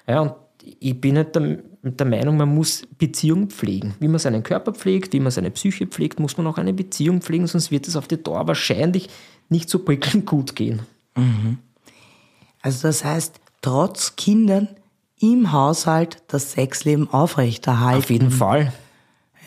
Ja, 0.06 0.20
und 0.20 0.34
ich 0.62 1.00
bin 1.00 1.14
nicht 1.14 1.34
der, 1.34 1.58
der, 1.84 2.06
Meinung, 2.06 2.36
man 2.36 2.54
muss 2.54 2.86
Beziehung 2.98 3.48
pflegen. 3.48 3.94
Wie 4.00 4.08
man 4.08 4.18
seinen 4.18 4.42
Körper 4.42 4.72
pflegt, 4.72 5.12
wie 5.12 5.20
man 5.20 5.30
seine 5.30 5.50
Psyche 5.50 5.86
pflegt, 5.86 6.18
muss 6.18 6.36
man 6.36 6.46
auch 6.46 6.58
eine 6.58 6.72
Beziehung 6.72 7.20
pflegen, 7.20 7.46
sonst 7.46 7.70
wird 7.70 7.86
es 7.88 7.96
auf 7.96 8.08
die 8.08 8.22
Dauer 8.22 8.46
wahrscheinlich 8.46 9.08
nicht 9.48 9.68
so 9.68 9.78
prickelnd 9.78 10.26
gut 10.26 10.56
gehen. 10.56 10.80
Mhm. 11.16 11.58
Also 12.62 12.88
das 12.88 13.04
heißt, 13.04 13.40
trotz 13.60 14.16
Kindern 14.16 14.68
im 15.20 15.52
Haushalt 15.52 16.22
das 16.28 16.52
Sexleben 16.52 17.08
aufrechterhalten. 17.10 17.98
Auf 17.98 18.10
jeden 18.10 18.30
Fall. 18.30 18.72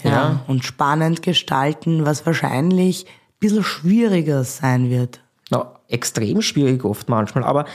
Ja, 0.04 0.10
ja. 0.10 0.44
Und 0.48 0.64
spannend 0.64 1.24
gestalten, 1.24 2.06
was 2.06 2.26
wahrscheinlich 2.26 3.06
bisschen 3.40 3.64
schwieriger 3.64 4.44
sein 4.44 4.90
wird. 4.90 5.22
Na, 5.50 5.74
extrem 5.88 6.42
schwierig 6.42 6.84
oft 6.84 7.10
manchmal, 7.10 7.44
aber 7.44 7.66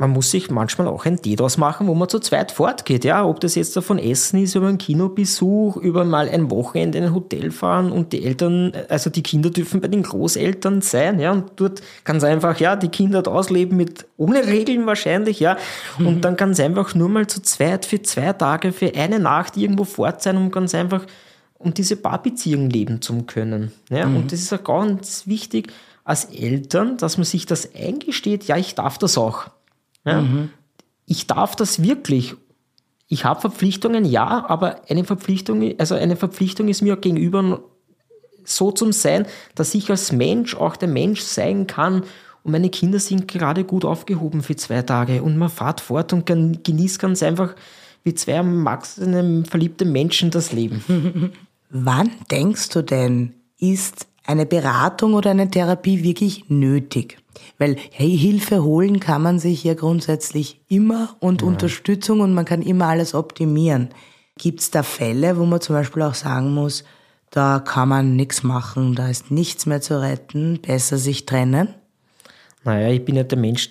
man 0.00 0.10
muss 0.12 0.30
sich 0.30 0.50
manchmal 0.50 0.88
auch 0.88 1.04
ein 1.04 1.20
Date 1.20 1.42
ausmachen, 1.42 1.86
wo 1.86 1.94
man 1.94 2.08
zu 2.08 2.20
zweit 2.20 2.52
fortgeht. 2.52 3.04
Ja, 3.04 3.22
ob 3.26 3.38
das 3.40 3.54
jetzt 3.54 3.76
davon 3.76 3.98
Essen 3.98 4.42
ist, 4.42 4.54
über 4.54 4.66
einen 4.66 4.78
Kinobesuch, 4.78 5.76
über 5.76 6.06
mal 6.06 6.26
ein 6.26 6.50
Wochenende 6.50 6.96
in 6.96 7.04
ein 7.04 7.14
Hotel 7.14 7.50
fahren 7.50 7.92
und 7.92 8.14
die 8.14 8.24
Eltern, 8.24 8.72
also 8.88 9.10
die 9.10 9.22
Kinder 9.22 9.50
dürfen 9.50 9.82
bei 9.82 9.88
den 9.88 10.02
Großeltern 10.02 10.80
sein. 10.80 11.20
Ja, 11.20 11.32
und 11.32 11.52
dort 11.56 11.82
kann 12.04 12.16
es 12.16 12.24
einfach, 12.24 12.58
ja, 12.58 12.76
die 12.76 12.88
Kinder 12.88 13.28
ausleben 13.28 13.76
mit, 13.76 14.06
ohne 14.16 14.46
Regeln 14.46 14.86
wahrscheinlich, 14.86 15.38
ja. 15.38 15.58
Und 15.98 16.16
mhm. 16.16 16.20
dann 16.22 16.38
kann 16.38 16.52
es 16.52 16.60
einfach 16.60 16.94
nur 16.94 17.10
mal 17.10 17.26
zu 17.26 17.42
zweit 17.42 17.84
für 17.84 18.00
zwei 18.00 18.32
Tage, 18.32 18.72
für 18.72 18.94
eine 18.94 19.20
Nacht 19.20 19.58
irgendwo 19.58 19.84
fort 19.84 20.22
sein, 20.22 20.38
um 20.38 20.50
ganz 20.50 20.74
einfach, 20.74 21.04
um 21.58 21.74
diese 21.74 21.96
Paarbeziehung 21.96 22.70
leben 22.70 23.02
zu 23.02 23.24
können. 23.24 23.70
Ja, 23.90 24.06
mhm. 24.06 24.16
und 24.16 24.32
das 24.32 24.40
ist 24.40 24.52
auch 24.54 24.64
ganz 24.64 25.26
wichtig 25.26 25.70
als 26.04 26.24
Eltern, 26.24 26.96
dass 26.96 27.18
man 27.18 27.26
sich 27.26 27.44
das 27.44 27.74
eingesteht, 27.74 28.44
ja, 28.44 28.56
ich 28.56 28.74
darf 28.74 28.96
das 28.96 29.18
auch. 29.18 29.50
Ja? 30.04 30.22
Mhm. 30.22 30.50
Ich 31.06 31.26
darf 31.26 31.56
das 31.56 31.82
wirklich. 31.82 32.36
Ich 33.08 33.24
habe 33.24 33.40
Verpflichtungen, 33.40 34.04
ja, 34.04 34.46
aber 34.48 34.82
eine 34.88 35.04
Verpflichtung, 35.04 35.74
also 35.78 35.96
eine 35.96 36.16
Verpflichtung 36.16 36.68
ist 36.68 36.82
mir 36.82 36.96
gegenüber 36.96 37.62
so 38.44 38.70
zum 38.70 38.92
Sein, 38.92 39.26
dass 39.54 39.74
ich 39.74 39.90
als 39.90 40.12
Mensch 40.12 40.54
auch 40.54 40.76
der 40.76 40.88
Mensch 40.88 41.20
sein 41.20 41.66
kann 41.66 42.04
und 42.42 42.52
meine 42.52 42.70
Kinder 42.70 42.98
sind 42.98 43.28
gerade 43.28 43.64
gut 43.64 43.84
aufgehoben 43.84 44.42
für 44.42 44.56
zwei 44.56 44.82
Tage 44.82 45.22
und 45.22 45.36
man 45.36 45.50
fährt 45.50 45.80
fort 45.80 46.12
und 46.12 46.26
genießt 46.26 46.98
ganz 46.98 47.22
einfach 47.22 47.54
wie 48.02 48.14
zwei 48.14 48.32
erwachsene, 48.32 49.44
verliebte 49.44 49.84
Menschen 49.84 50.30
das 50.30 50.52
Leben. 50.52 51.32
Wann 51.70 52.10
denkst 52.30 52.70
du 52.70 52.82
denn, 52.82 53.34
ist 53.58 54.06
eine 54.30 54.46
Beratung 54.46 55.14
oder 55.14 55.30
eine 55.30 55.50
Therapie 55.50 56.02
wirklich 56.02 56.48
nötig? 56.48 57.18
Weil 57.58 57.76
hey, 57.90 58.16
Hilfe 58.16 58.62
holen 58.62 59.00
kann 59.00 59.22
man 59.22 59.38
sich 59.38 59.64
ja 59.64 59.74
grundsätzlich 59.74 60.60
immer 60.68 61.16
und 61.20 61.42
ja. 61.42 61.48
Unterstützung 61.48 62.20
und 62.20 62.32
man 62.32 62.44
kann 62.44 62.62
immer 62.62 62.86
alles 62.86 63.14
optimieren. 63.14 63.90
Gibt 64.38 64.60
es 64.60 64.70
da 64.70 64.82
Fälle, 64.82 65.36
wo 65.36 65.44
man 65.44 65.60
zum 65.60 65.74
Beispiel 65.74 66.02
auch 66.02 66.14
sagen 66.14 66.54
muss, 66.54 66.84
da 67.30 67.60
kann 67.60 67.88
man 67.88 68.16
nichts 68.16 68.42
machen, 68.42 68.94
da 68.94 69.08
ist 69.08 69.30
nichts 69.30 69.66
mehr 69.66 69.80
zu 69.80 70.00
retten, 70.00 70.60
besser 70.60 70.98
sich 70.98 71.26
trennen? 71.26 71.74
Naja, 72.64 72.88
ich 72.88 73.04
bin 73.04 73.16
ja 73.16 73.22
der 73.22 73.38
Mensch 73.38 73.70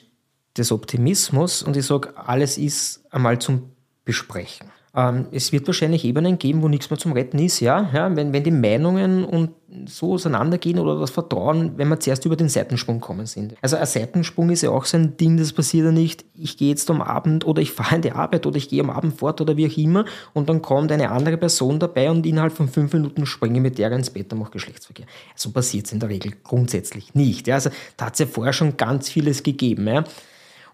des 0.58 0.72
Optimismus 0.72 1.63
und 1.63 1.76
ich 1.78 1.86
sage, 1.86 2.15
alles 2.15 2.58
ist 2.58 3.04
einmal 3.12 3.39
zum 3.39 3.72
Besprechen. 4.06 4.67
Ähm, 4.95 5.28
es 5.32 5.52
wird 5.52 5.67
wahrscheinlich 5.67 6.04
Ebenen 6.04 6.39
geben, 6.39 6.63
wo 6.63 6.67
nichts 6.67 6.89
mehr 6.89 6.97
zum 6.97 7.12
Retten 7.12 7.38
ist, 7.39 7.60
ja. 7.60 7.89
ja 7.93 8.15
wenn, 8.15 8.34
wenn 8.34 8.43
die 8.43 8.52
Meinungen 8.52 9.23
und 9.23 9.52
so 9.86 10.13
auseinandergehen 10.13 10.80
oder 10.80 10.99
das 10.99 11.12
Vertrauen, 11.12 11.78
wenn 11.78 11.89
wir 11.89 11.99
zuerst 11.99 12.25
über 12.25 12.36
den 12.36 12.49
Seitensprung 12.49 12.99
kommen 12.99 13.28
sind. 13.28 13.56
Also 13.62 13.75
ein 13.75 13.86
Seitensprung 13.86 14.49
ist 14.49 14.63
ja 14.63 14.71
auch 14.71 14.86
so 14.86 14.97
ein 14.97 15.15
Ding, 15.17 15.38
das 15.38 15.54
passiert 15.54 15.86
ja 15.86 15.91
nicht, 15.91 16.25
ich 16.34 16.58
gehe 16.58 16.69
jetzt 16.69 16.89
am 16.89 17.02
Abend 17.02 17.45
oder 17.45 17.62
ich 17.62 17.71
fahre 17.80 17.95
in 17.95 18.02
die 18.02 18.12
Arbeit 18.12 18.47
oder 18.47 18.58
ich 18.58 18.67
gehe 18.67 18.82
am 18.82 18.89
Abend 18.89 19.17
fort 19.19 19.41
oder 19.41 19.58
wie 19.58 19.67
auch 19.67 19.78
immer 19.78 20.06
und 20.34 20.49
dann 20.49 20.62
kommt 20.62 20.91
eine 20.91 21.12
andere 21.12 21.38
Person 21.38 21.80
dabei 21.80 22.10
und 22.10 22.25
innerhalb 22.25 22.54
von 22.54 22.67
fünf 22.67 22.91
Minuten 22.93 23.28
springe 23.28 23.58
ich 23.58 23.62
mit 23.62 23.78
der 23.78 23.91
ins 23.91 24.10
Bett 24.10 24.34
und 24.34 24.39
mache 24.39 24.52
Geschlechtsverkehr. 24.52 25.06
So 25.36 25.52
passiert 25.52 25.86
es 25.86 25.91
in 25.91 25.99
der 25.99 26.10
Regel 26.10 26.34
grundsätzlich 26.43 27.13
nicht. 27.13 27.47
Ja. 27.47 27.56
Also 27.56 27.69
da 27.97 28.08
hat 28.08 28.13
es 28.13 28.19
ja 28.19 28.25
vorher 28.25 28.54
schon 28.54 28.78
ganz 28.78 29.10
vieles 29.10 29.43
gegeben. 29.43 29.88
Ja. 29.88 30.04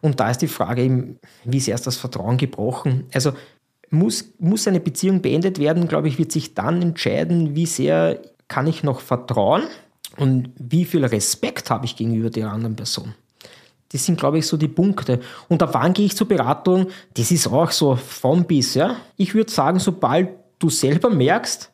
Und 0.01 0.19
da 0.19 0.29
ist 0.29 0.41
die 0.41 0.47
Frage 0.47 0.83
eben, 0.83 1.19
wie 1.45 1.57
ist 1.57 1.67
erst 1.67 1.87
das 1.87 1.97
Vertrauen 1.97 2.37
gebrochen? 2.37 3.05
Also 3.13 3.33
muss, 3.89 4.25
muss 4.39 4.67
eine 4.67 4.79
Beziehung 4.79 5.21
beendet 5.21 5.59
werden, 5.59 5.87
glaube 5.87 6.07
ich, 6.07 6.17
wird 6.17 6.31
sich 6.31 6.53
dann 6.53 6.81
entscheiden, 6.81 7.55
wie 7.55 7.65
sehr 7.65 8.21
kann 8.47 8.67
ich 8.67 8.83
noch 8.83 8.99
vertrauen 8.99 9.63
und 10.17 10.49
wie 10.57 10.85
viel 10.85 11.05
Respekt 11.05 11.69
habe 11.69 11.85
ich 11.85 11.95
gegenüber 11.95 12.29
der 12.29 12.51
anderen 12.51 12.75
Person. 12.75 13.13
Das 13.91 14.05
sind, 14.05 14.19
glaube 14.19 14.39
ich, 14.39 14.47
so 14.47 14.57
die 14.57 14.67
Punkte. 14.67 15.21
Und 15.47 15.61
ab 15.63 15.69
wann 15.73 15.93
gehe 15.93 16.05
ich 16.05 16.15
zur 16.15 16.27
Beratung? 16.27 16.87
Das 17.13 17.31
ist 17.31 17.47
auch 17.47 17.71
so 17.71 17.95
von 17.95 18.45
bis. 18.45 18.73
Ja? 18.73 18.97
Ich 19.15 19.33
würde 19.35 19.51
sagen, 19.51 19.79
sobald 19.79 20.29
du 20.59 20.69
selber 20.69 21.09
merkst, 21.09 21.71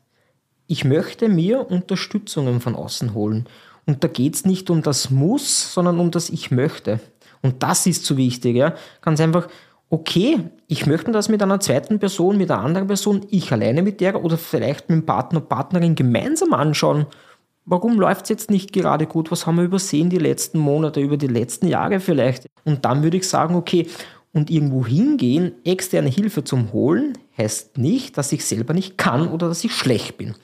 ich 0.67 0.83
möchte 0.85 1.29
mir 1.29 1.69
Unterstützungen 1.69 2.61
von 2.61 2.75
außen 2.75 3.13
holen. 3.13 3.47
Und 3.85 4.03
da 4.03 4.07
geht 4.07 4.35
es 4.35 4.45
nicht 4.45 4.69
um 4.69 4.83
das 4.83 5.09
Muss, 5.09 5.73
sondern 5.73 5.99
um 5.99 6.11
das 6.11 6.29
Ich 6.29 6.51
möchte. 6.51 6.99
Und 7.41 7.63
das 7.63 7.87
ist 7.87 8.05
so 8.05 8.17
wichtig. 8.17 8.55
Ja? 8.55 8.75
Ganz 9.01 9.19
einfach, 9.19 9.47
okay, 9.91 10.39
ich 10.67 10.87
möchte 10.87 11.11
das 11.11 11.29
mit 11.29 11.43
einer 11.43 11.59
zweiten 11.59 11.99
Person, 11.99 12.37
mit 12.37 12.49
einer 12.49 12.63
anderen 12.63 12.87
Person, 12.87 13.25
ich 13.29 13.51
alleine 13.51 13.83
mit 13.83 13.99
der 13.99 14.23
oder 14.23 14.37
vielleicht 14.37 14.89
mit 14.89 14.99
dem 14.99 15.05
Partner, 15.05 15.41
Partnerin 15.41 15.95
gemeinsam 15.95 16.53
anschauen. 16.53 17.05
Warum 17.65 17.99
läuft 17.99 18.23
es 18.23 18.29
jetzt 18.29 18.49
nicht 18.49 18.71
gerade 18.71 19.05
gut? 19.05 19.31
Was 19.31 19.45
haben 19.45 19.57
wir 19.57 19.65
übersehen 19.65 20.09
die 20.09 20.17
letzten 20.17 20.59
Monate, 20.59 21.01
über 21.01 21.17
die 21.17 21.27
letzten 21.27 21.67
Jahre 21.67 21.99
vielleicht? 21.99 22.47
Und 22.63 22.85
dann 22.85 23.03
würde 23.03 23.17
ich 23.17 23.27
sagen, 23.27 23.53
okay, 23.53 23.85
und 24.33 24.49
irgendwo 24.49 24.85
hingehen, 24.85 25.51
externe 25.65 26.09
Hilfe 26.09 26.45
zum 26.45 26.71
Holen, 26.71 27.17
heißt 27.37 27.77
nicht, 27.77 28.17
dass 28.17 28.31
ich 28.31 28.45
selber 28.45 28.73
nicht 28.73 28.97
kann 28.97 29.27
oder 29.27 29.49
dass 29.49 29.63
ich 29.65 29.73
schlecht 29.73 30.17
bin. 30.17 30.35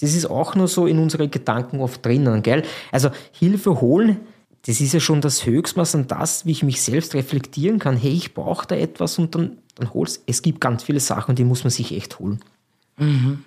Das 0.00 0.14
ist 0.14 0.26
auch 0.26 0.54
nur 0.54 0.68
so 0.68 0.86
in 0.86 1.00
unseren 1.00 1.30
Gedanken 1.30 1.80
oft 1.80 2.06
drinnen, 2.06 2.42
gell? 2.42 2.62
Also 2.92 3.10
Hilfe 3.32 3.80
holen 3.80 4.20
das 4.66 4.80
ist 4.80 4.92
ja 4.92 5.00
schon 5.00 5.20
das 5.20 5.44
Höchstmaß 5.44 5.96
an 5.96 6.06
das, 6.06 6.46
wie 6.46 6.52
ich 6.52 6.62
mich 6.62 6.80
selbst 6.82 7.14
reflektieren 7.14 7.78
kann. 7.78 7.96
Hey, 7.96 8.12
ich 8.12 8.32
brauche 8.32 8.66
da 8.66 8.76
etwas 8.76 9.18
und 9.18 9.34
dann, 9.34 9.58
dann 9.74 9.92
hol's. 9.92 10.22
Es 10.26 10.42
gibt 10.42 10.60
ganz 10.60 10.84
viele 10.84 11.00
Sachen, 11.00 11.34
die 11.34 11.44
muss 11.44 11.64
man 11.64 11.70
sich 11.70 11.92
echt 11.96 12.20
holen. 12.20 12.40
Mhm. 12.96 13.44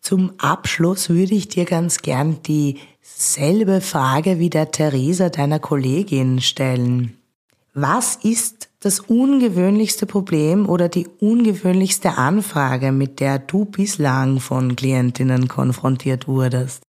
Zum 0.00 0.32
Abschluss 0.38 1.08
würde 1.08 1.34
ich 1.34 1.48
dir 1.48 1.64
ganz 1.64 2.02
gern 2.02 2.38
dieselbe 2.42 3.80
Frage 3.80 4.38
wie 4.38 4.50
der 4.50 4.70
Theresa, 4.70 5.28
deiner 5.30 5.58
Kollegin, 5.58 6.40
stellen. 6.40 7.16
Was 7.72 8.16
ist 8.16 8.68
das 8.80 9.00
ungewöhnlichste 9.00 10.06
Problem 10.06 10.68
oder 10.68 10.88
die 10.88 11.08
ungewöhnlichste 11.20 12.16
Anfrage, 12.16 12.92
mit 12.92 13.18
der 13.18 13.38
du 13.38 13.64
bislang 13.64 14.40
von 14.40 14.76
Klientinnen 14.76 15.48
konfrontiert 15.48 16.28
wurdest? 16.28 16.83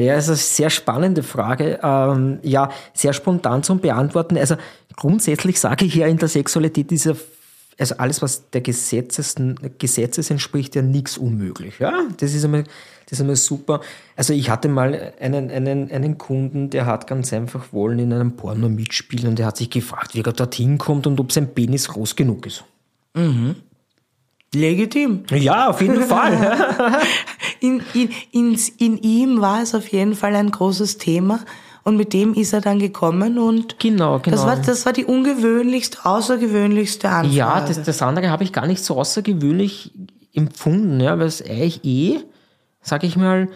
Ja, 0.00 0.14
das 0.14 0.24
ist 0.24 0.30
eine 0.30 0.36
sehr 0.36 0.70
spannende 0.70 1.22
Frage. 1.22 1.78
Ähm, 1.82 2.38
ja, 2.42 2.70
sehr 2.94 3.12
spontan 3.12 3.62
zum 3.62 3.80
Beantworten. 3.80 4.36
Also 4.36 4.56
grundsätzlich 4.96 5.60
sage 5.60 5.84
ich 5.84 5.94
ja 5.94 6.06
in 6.06 6.18
der 6.18 6.28
Sexualität 6.28 6.90
dieser 6.90 7.16
also 7.78 7.96
alles, 7.98 8.20
was 8.22 8.50
der 8.50 8.60
Gesetzes, 8.60 9.36
Gesetzes 9.78 10.30
entspricht, 10.30 10.74
ja 10.74 10.82
nichts 10.82 11.16
unmöglich. 11.16 11.78
Ja, 11.78 12.08
das 12.16 12.34
ist 12.34 12.44
einmal, 12.44 12.64
das 13.04 13.12
ist 13.12 13.20
einmal 13.20 13.36
super. 13.36 13.80
Also 14.16 14.32
ich 14.32 14.50
hatte 14.50 14.68
mal 14.68 15.12
einen, 15.20 15.50
einen, 15.50 15.90
einen 15.90 16.18
Kunden, 16.18 16.70
der 16.70 16.86
hat 16.86 17.06
ganz 17.06 17.32
einfach 17.32 17.72
wollen 17.72 18.00
in 18.00 18.12
einem 18.12 18.32
Porno 18.32 18.68
mitspielen 18.68 19.28
und 19.28 19.38
der 19.38 19.46
hat 19.46 19.56
sich 19.56 19.70
gefragt, 19.70 20.14
wie 20.14 20.20
er 20.20 20.32
dorthin 20.32 20.76
kommt 20.78 21.06
und 21.06 21.20
ob 21.20 21.30
sein 21.30 21.54
Penis 21.54 21.88
groß 21.88 22.16
genug 22.16 22.46
ist. 22.46 22.64
Mhm. 23.14 23.54
Legitim. 24.54 25.24
Ja, 25.30 25.68
auf 25.68 25.80
jeden 25.80 26.02
Fall. 26.02 26.98
in, 27.60 27.82
in, 27.94 28.10
in, 28.32 28.58
in 28.78 28.98
ihm 28.98 29.40
war 29.40 29.62
es 29.62 29.74
auf 29.74 29.88
jeden 29.88 30.14
Fall 30.14 30.34
ein 30.34 30.50
großes 30.50 30.98
Thema. 30.98 31.40
Und 31.84 31.96
mit 31.96 32.12
dem 32.12 32.34
ist 32.34 32.52
er 32.52 32.60
dann 32.60 32.78
gekommen 32.78 33.38
und 33.38 33.78
genau, 33.78 34.18
genau. 34.18 34.36
Das, 34.36 34.44
war, 34.44 34.56
das 34.56 34.84
war 34.84 34.92
die 34.92 35.06
ungewöhnlichste, 35.06 36.04
außergewöhnlichste 36.04 37.08
Anfrage. 37.08 37.34
Ja, 37.34 37.64
das, 37.66 37.82
das 37.82 38.02
andere 38.02 38.28
habe 38.28 38.44
ich 38.44 38.52
gar 38.52 38.66
nicht 38.66 38.84
so 38.84 38.98
außergewöhnlich 38.98 39.92
empfunden, 40.34 41.00
ja, 41.00 41.18
weil 41.18 41.26
es 41.26 41.40
eigentlich 41.40 41.82
eh, 41.84 42.20
sage 42.82 43.06
ich 43.06 43.16
mal, 43.16 43.48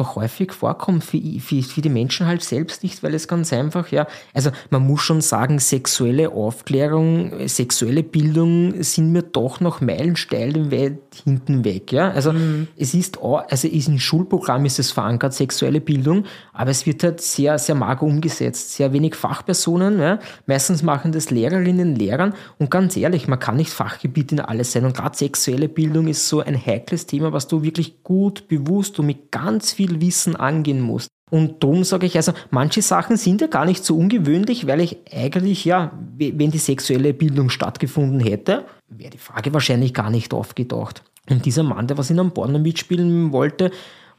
doch 0.00 0.16
häufig 0.16 0.52
vorkommt 0.52 1.04
für, 1.04 1.20
für, 1.40 1.62
für 1.62 1.80
die 1.80 1.88
Menschen 1.88 2.26
halt 2.26 2.42
selbst 2.42 2.82
nicht, 2.82 3.02
weil 3.02 3.14
es 3.14 3.28
ganz 3.28 3.52
einfach, 3.52 3.90
ja, 3.90 4.06
also 4.34 4.50
man 4.70 4.86
muss 4.86 5.02
schon 5.02 5.20
sagen, 5.20 5.58
sexuelle 5.58 6.30
Aufklärung, 6.30 7.48
sexuelle 7.48 8.02
Bildung 8.02 8.82
sind 8.82 9.12
mir 9.12 9.22
doch 9.22 9.60
noch 9.60 9.80
meilensteil 9.80 10.70
weit 10.70 10.98
hinten 11.24 11.64
weg, 11.64 11.92
ja. 11.92 12.10
Also 12.10 12.32
mhm. 12.32 12.68
es 12.76 12.94
ist 12.94 13.18
auch, 13.18 13.42
also 13.48 13.68
ist 13.68 13.88
im 13.88 13.98
Schulprogramm 13.98 14.64
ist 14.64 14.78
es 14.78 14.90
verankert, 14.90 15.34
sexuelle 15.34 15.80
Bildung, 15.80 16.24
aber 16.52 16.70
es 16.70 16.86
wird 16.86 17.02
halt 17.02 17.20
sehr, 17.20 17.58
sehr 17.58 17.74
mager 17.74 18.02
umgesetzt, 18.02 18.74
sehr 18.74 18.92
wenig 18.92 19.14
Fachpersonen, 19.14 20.00
ja. 20.00 20.18
Meistens 20.46 20.82
machen 20.82 21.12
das 21.12 21.30
Lehrerinnen, 21.30 21.94
Lehrern 21.94 22.34
und 22.58 22.70
ganz 22.70 22.96
ehrlich, 22.96 23.28
man 23.28 23.38
kann 23.38 23.56
nicht 23.56 23.70
Fachgebiet 23.70 24.32
in 24.32 24.40
alles 24.40 24.72
sein 24.72 24.84
und 24.84 24.96
gerade 24.96 25.16
sexuelle 25.16 25.68
Bildung 25.68 26.08
ist 26.08 26.28
so 26.28 26.40
ein 26.40 26.56
heikles 26.56 27.06
Thema, 27.06 27.32
was 27.32 27.48
du 27.48 27.62
wirklich 27.62 28.02
gut, 28.02 28.48
bewusst 28.48 28.98
und 28.98 29.06
mit 29.06 29.30
ganz 29.30 29.72
viel 29.72 29.87
viel 29.88 30.00
Wissen 30.00 30.36
angehen 30.36 30.80
musst. 30.80 31.08
Und 31.30 31.62
darum 31.62 31.84
sage 31.84 32.06
ich, 32.06 32.16
also 32.16 32.32
manche 32.50 32.80
Sachen 32.80 33.16
sind 33.16 33.40
ja 33.40 33.48
gar 33.48 33.64
nicht 33.64 33.84
so 33.84 33.96
ungewöhnlich, 33.96 34.66
weil 34.66 34.80
ich 34.80 34.98
eigentlich, 35.12 35.64
ja, 35.64 35.92
wenn 36.16 36.50
die 36.50 36.58
sexuelle 36.58 37.12
Bildung 37.12 37.50
stattgefunden 37.50 38.20
hätte, 38.20 38.64
wäre 38.88 39.10
die 39.10 39.18
Frage 39.18 39.52
wahrscheinlich 39.52 39.92
gar 39.92 40.10
nicht 40.10 40.32
aufgetaucht. 40.32 41.02
Und 41.28 41.44
dieser 41.44 41.62
Mann, 41.62 41.86
der 41.86 41.98
was 41.98 42.10
in 42.10 42.18
einem 42.18 42.30
Porno 42.30 42.58
mitspielen 42.58 43.32
wollte, 43.32 43.70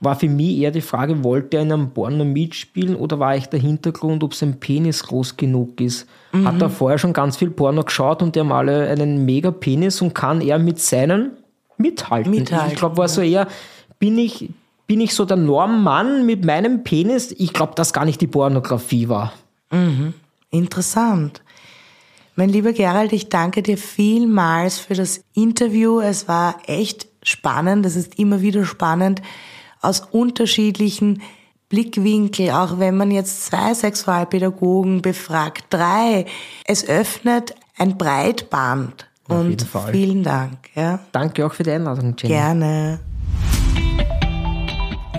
war 0.02 0.16
für 0.16 0.30
mich 0.30 0.58
eher 0.58 0.72
die 0.72 0.82
Frage, 0.82 1.24
wollte 1.24 1.58
er 1.58 1.64
in 1.64 1.72
einem 1.72 1.90
Porno 1.90 2.24
mitspielen 2.24 2.96
oder 2.96 3.20
war 3.20 3.36
ich 3.36 3.48
der 3.48 3.60
Hintergrund, 3.60 4.24
ob 4.24 4.34
sein 4.34 4.60
Penis 4.60 5.04
groß 5.04 5.36
genug 5.36 5.82
ist? 5.82 6.08
Mhm. 6.32 6.48
Hat 6.48 6.62
er 6.62 6.70
vorher 6.70 6.98
schon 6.98 7.12
ganz 7.12 7.38
viel 7.38 7.50
Porno 7.50 7.84
geschaut 7.84 8.22
und 8.22 8.36
der 8.36 8.44
mal 8.44 8.70
einen 8.70 9.26
mega 9.26 9.52
Penis 9.52 10.02
und 10.02 10.14
kann 10.14 10.42
er 10.42 10.60
mit 10.60 10.80
seinen 10.80 11.32
mithalten? 11.78 12.32
mithalten. 12.32 12.72
Ich 12.72 12.78
glaube, 12.78 12.98
war 12.98 13.10
so 13.10 13.22
eher, 13.22 13.48
bin 13.98 14.18
ich, 14.18 14.50
bin 14.90 15.02
ich 15.02 15.14
so 15.14 15.24
der 15.24 15.38
Normmann 15.38 16.26
mit 16.26 16.44
meinem 16.44 16.84
Penis? 16.84 17.32
Ich 17.38 17.54
glaube, 17.54 17.76
dass 17.76 17.94
gar 17.94 18.06
nicht 18.06 18.22
die 18.22 18.28
Pornografie 18.28 19.08
war. 19.08 19.34
Mhm. 19.70 20.16
Interessant. 20.50 21.44
Mein 22.36 22.50
lieber 22.50 22.74
Gerald, 22.74 23.14
ich 23.14 23.30
danke 23.30 23.62
dir 23.62 23.78
vielmals 23.78 24.80
für 24.80 24.96
das 24.96 25.24
Interview. 25.36 26.00
Es 26.00 26.28
war 26.28 26.56
echt 26.66 27.08
spannend. 27.22 27.86
Es 27.86 27.96
ist 27.96 28.18
immer 28.18 28.42
wieder 28.42 28.66
spannend 28.66 29.22
aus 29.80 30.02
unterschiedlichen 30.10 31.22
Blickwinkel, 31.70 32.50
auch 32.50 32.80
wenn 32.80 32.98
man 32.98 33.12
jetzt 33.12 33.46
zwei 33.46 33.76
Sexualpädagogen 33.76 35.04
befragt, 35.04 35.66
drei. 35.70 36.26
Es 36.66 36.84
öffnet 36.88 37.54
ein 37.78 37.96
Breitband. 37.96 39.08
Auf 39.28 39.42
und 39.42 39.68
vielen 39.92 40.24
Dank. 40.24 40.58
Ja. 40.74 40.98
Danke 41.12 41.46
auch 41.46 41.54
für 41.54 41.62
die 41.62 41.70
Einladung, 41.70 42.16
Jenny. 42.18 42.34
Gerne. 42.34 43.00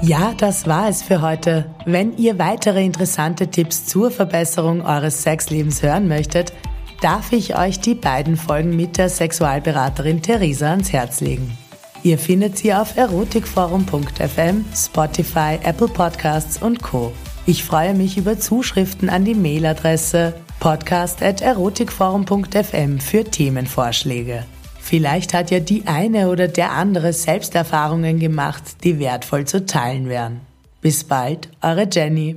Ja, 0.03 0.33
das 0.37 0.67
war 0.67 0.89
es 0.89 1.03
für 1.03 1.21
heute. 1.21 1.67
Wenn 1.85 2.17
ihr 2.17 2.39
weitere 2.39 2.83
interessante 2.85 3.49
Tipps 3.49 3.85
zur 3.85 4.11
Verbesserung 4.11 4.81
eures 4.83 5.23
Sexlebens 5.23 5.83
hören 5.83 6.09
möchtet, 6.09 6.55
darf 7.03 7.33
ich 7.33 7.59
euch 7.59 7.81
die 7.81 7.95
beiden 7.95 8.39
Folgen 8.39 8.75
mit 8.75 8.97
der 8.97 9.11
Sexualberaterin 9.11 10.23
Theresa 10.23 10.71
ans 10.71 10.91
Herz 10.93 11.21
legen. 11.21 11.55
Ihr 12.03 12.19
findet 12.19 12.57
sie 12.57 12.73
auf 12.73 12.97
erotikforum.fm, 12.97 14.65
Spotify, 14.75 15.59
Apple 15.63 15.89
Podcasts 15.89 16.63
und 16.63 16.83
Co. 16.83 17.13
Ich 17.45 17.63
freue 17.63 17.93
mich 17.93 18.17
über 18.17 18.39
Zuschriften 18.39 19.11
an 19.11 19.27
die 19.27 19.35
Mailadresse 19.35 20.33
podcast.erotikforum.fm 20.61 23.01
für 23.01 23.25
Themenvorschläge. 23.25 24.45
Vielleicht 24.91 25.35
hat 25.35 25.53
ja 25.53 25.61
die 25.61 25.87
eine 25.87 26.31
oder 26.31 26.49
der 26.49 26.73
andere 26.73 27.13
Selbsterfahrungen 27.13 28.19
gemacht, 28.19 28.83
die 28.83 28.99
wertvoll 28.99 29.45
zu 29.45 29.65
teilen 29.65 30.09
wären. 30.09 30.41
Bis 30.81 31.05
bald, 31.05 31.49
eure 31.63 31.87
Jenny. 31.89 32.35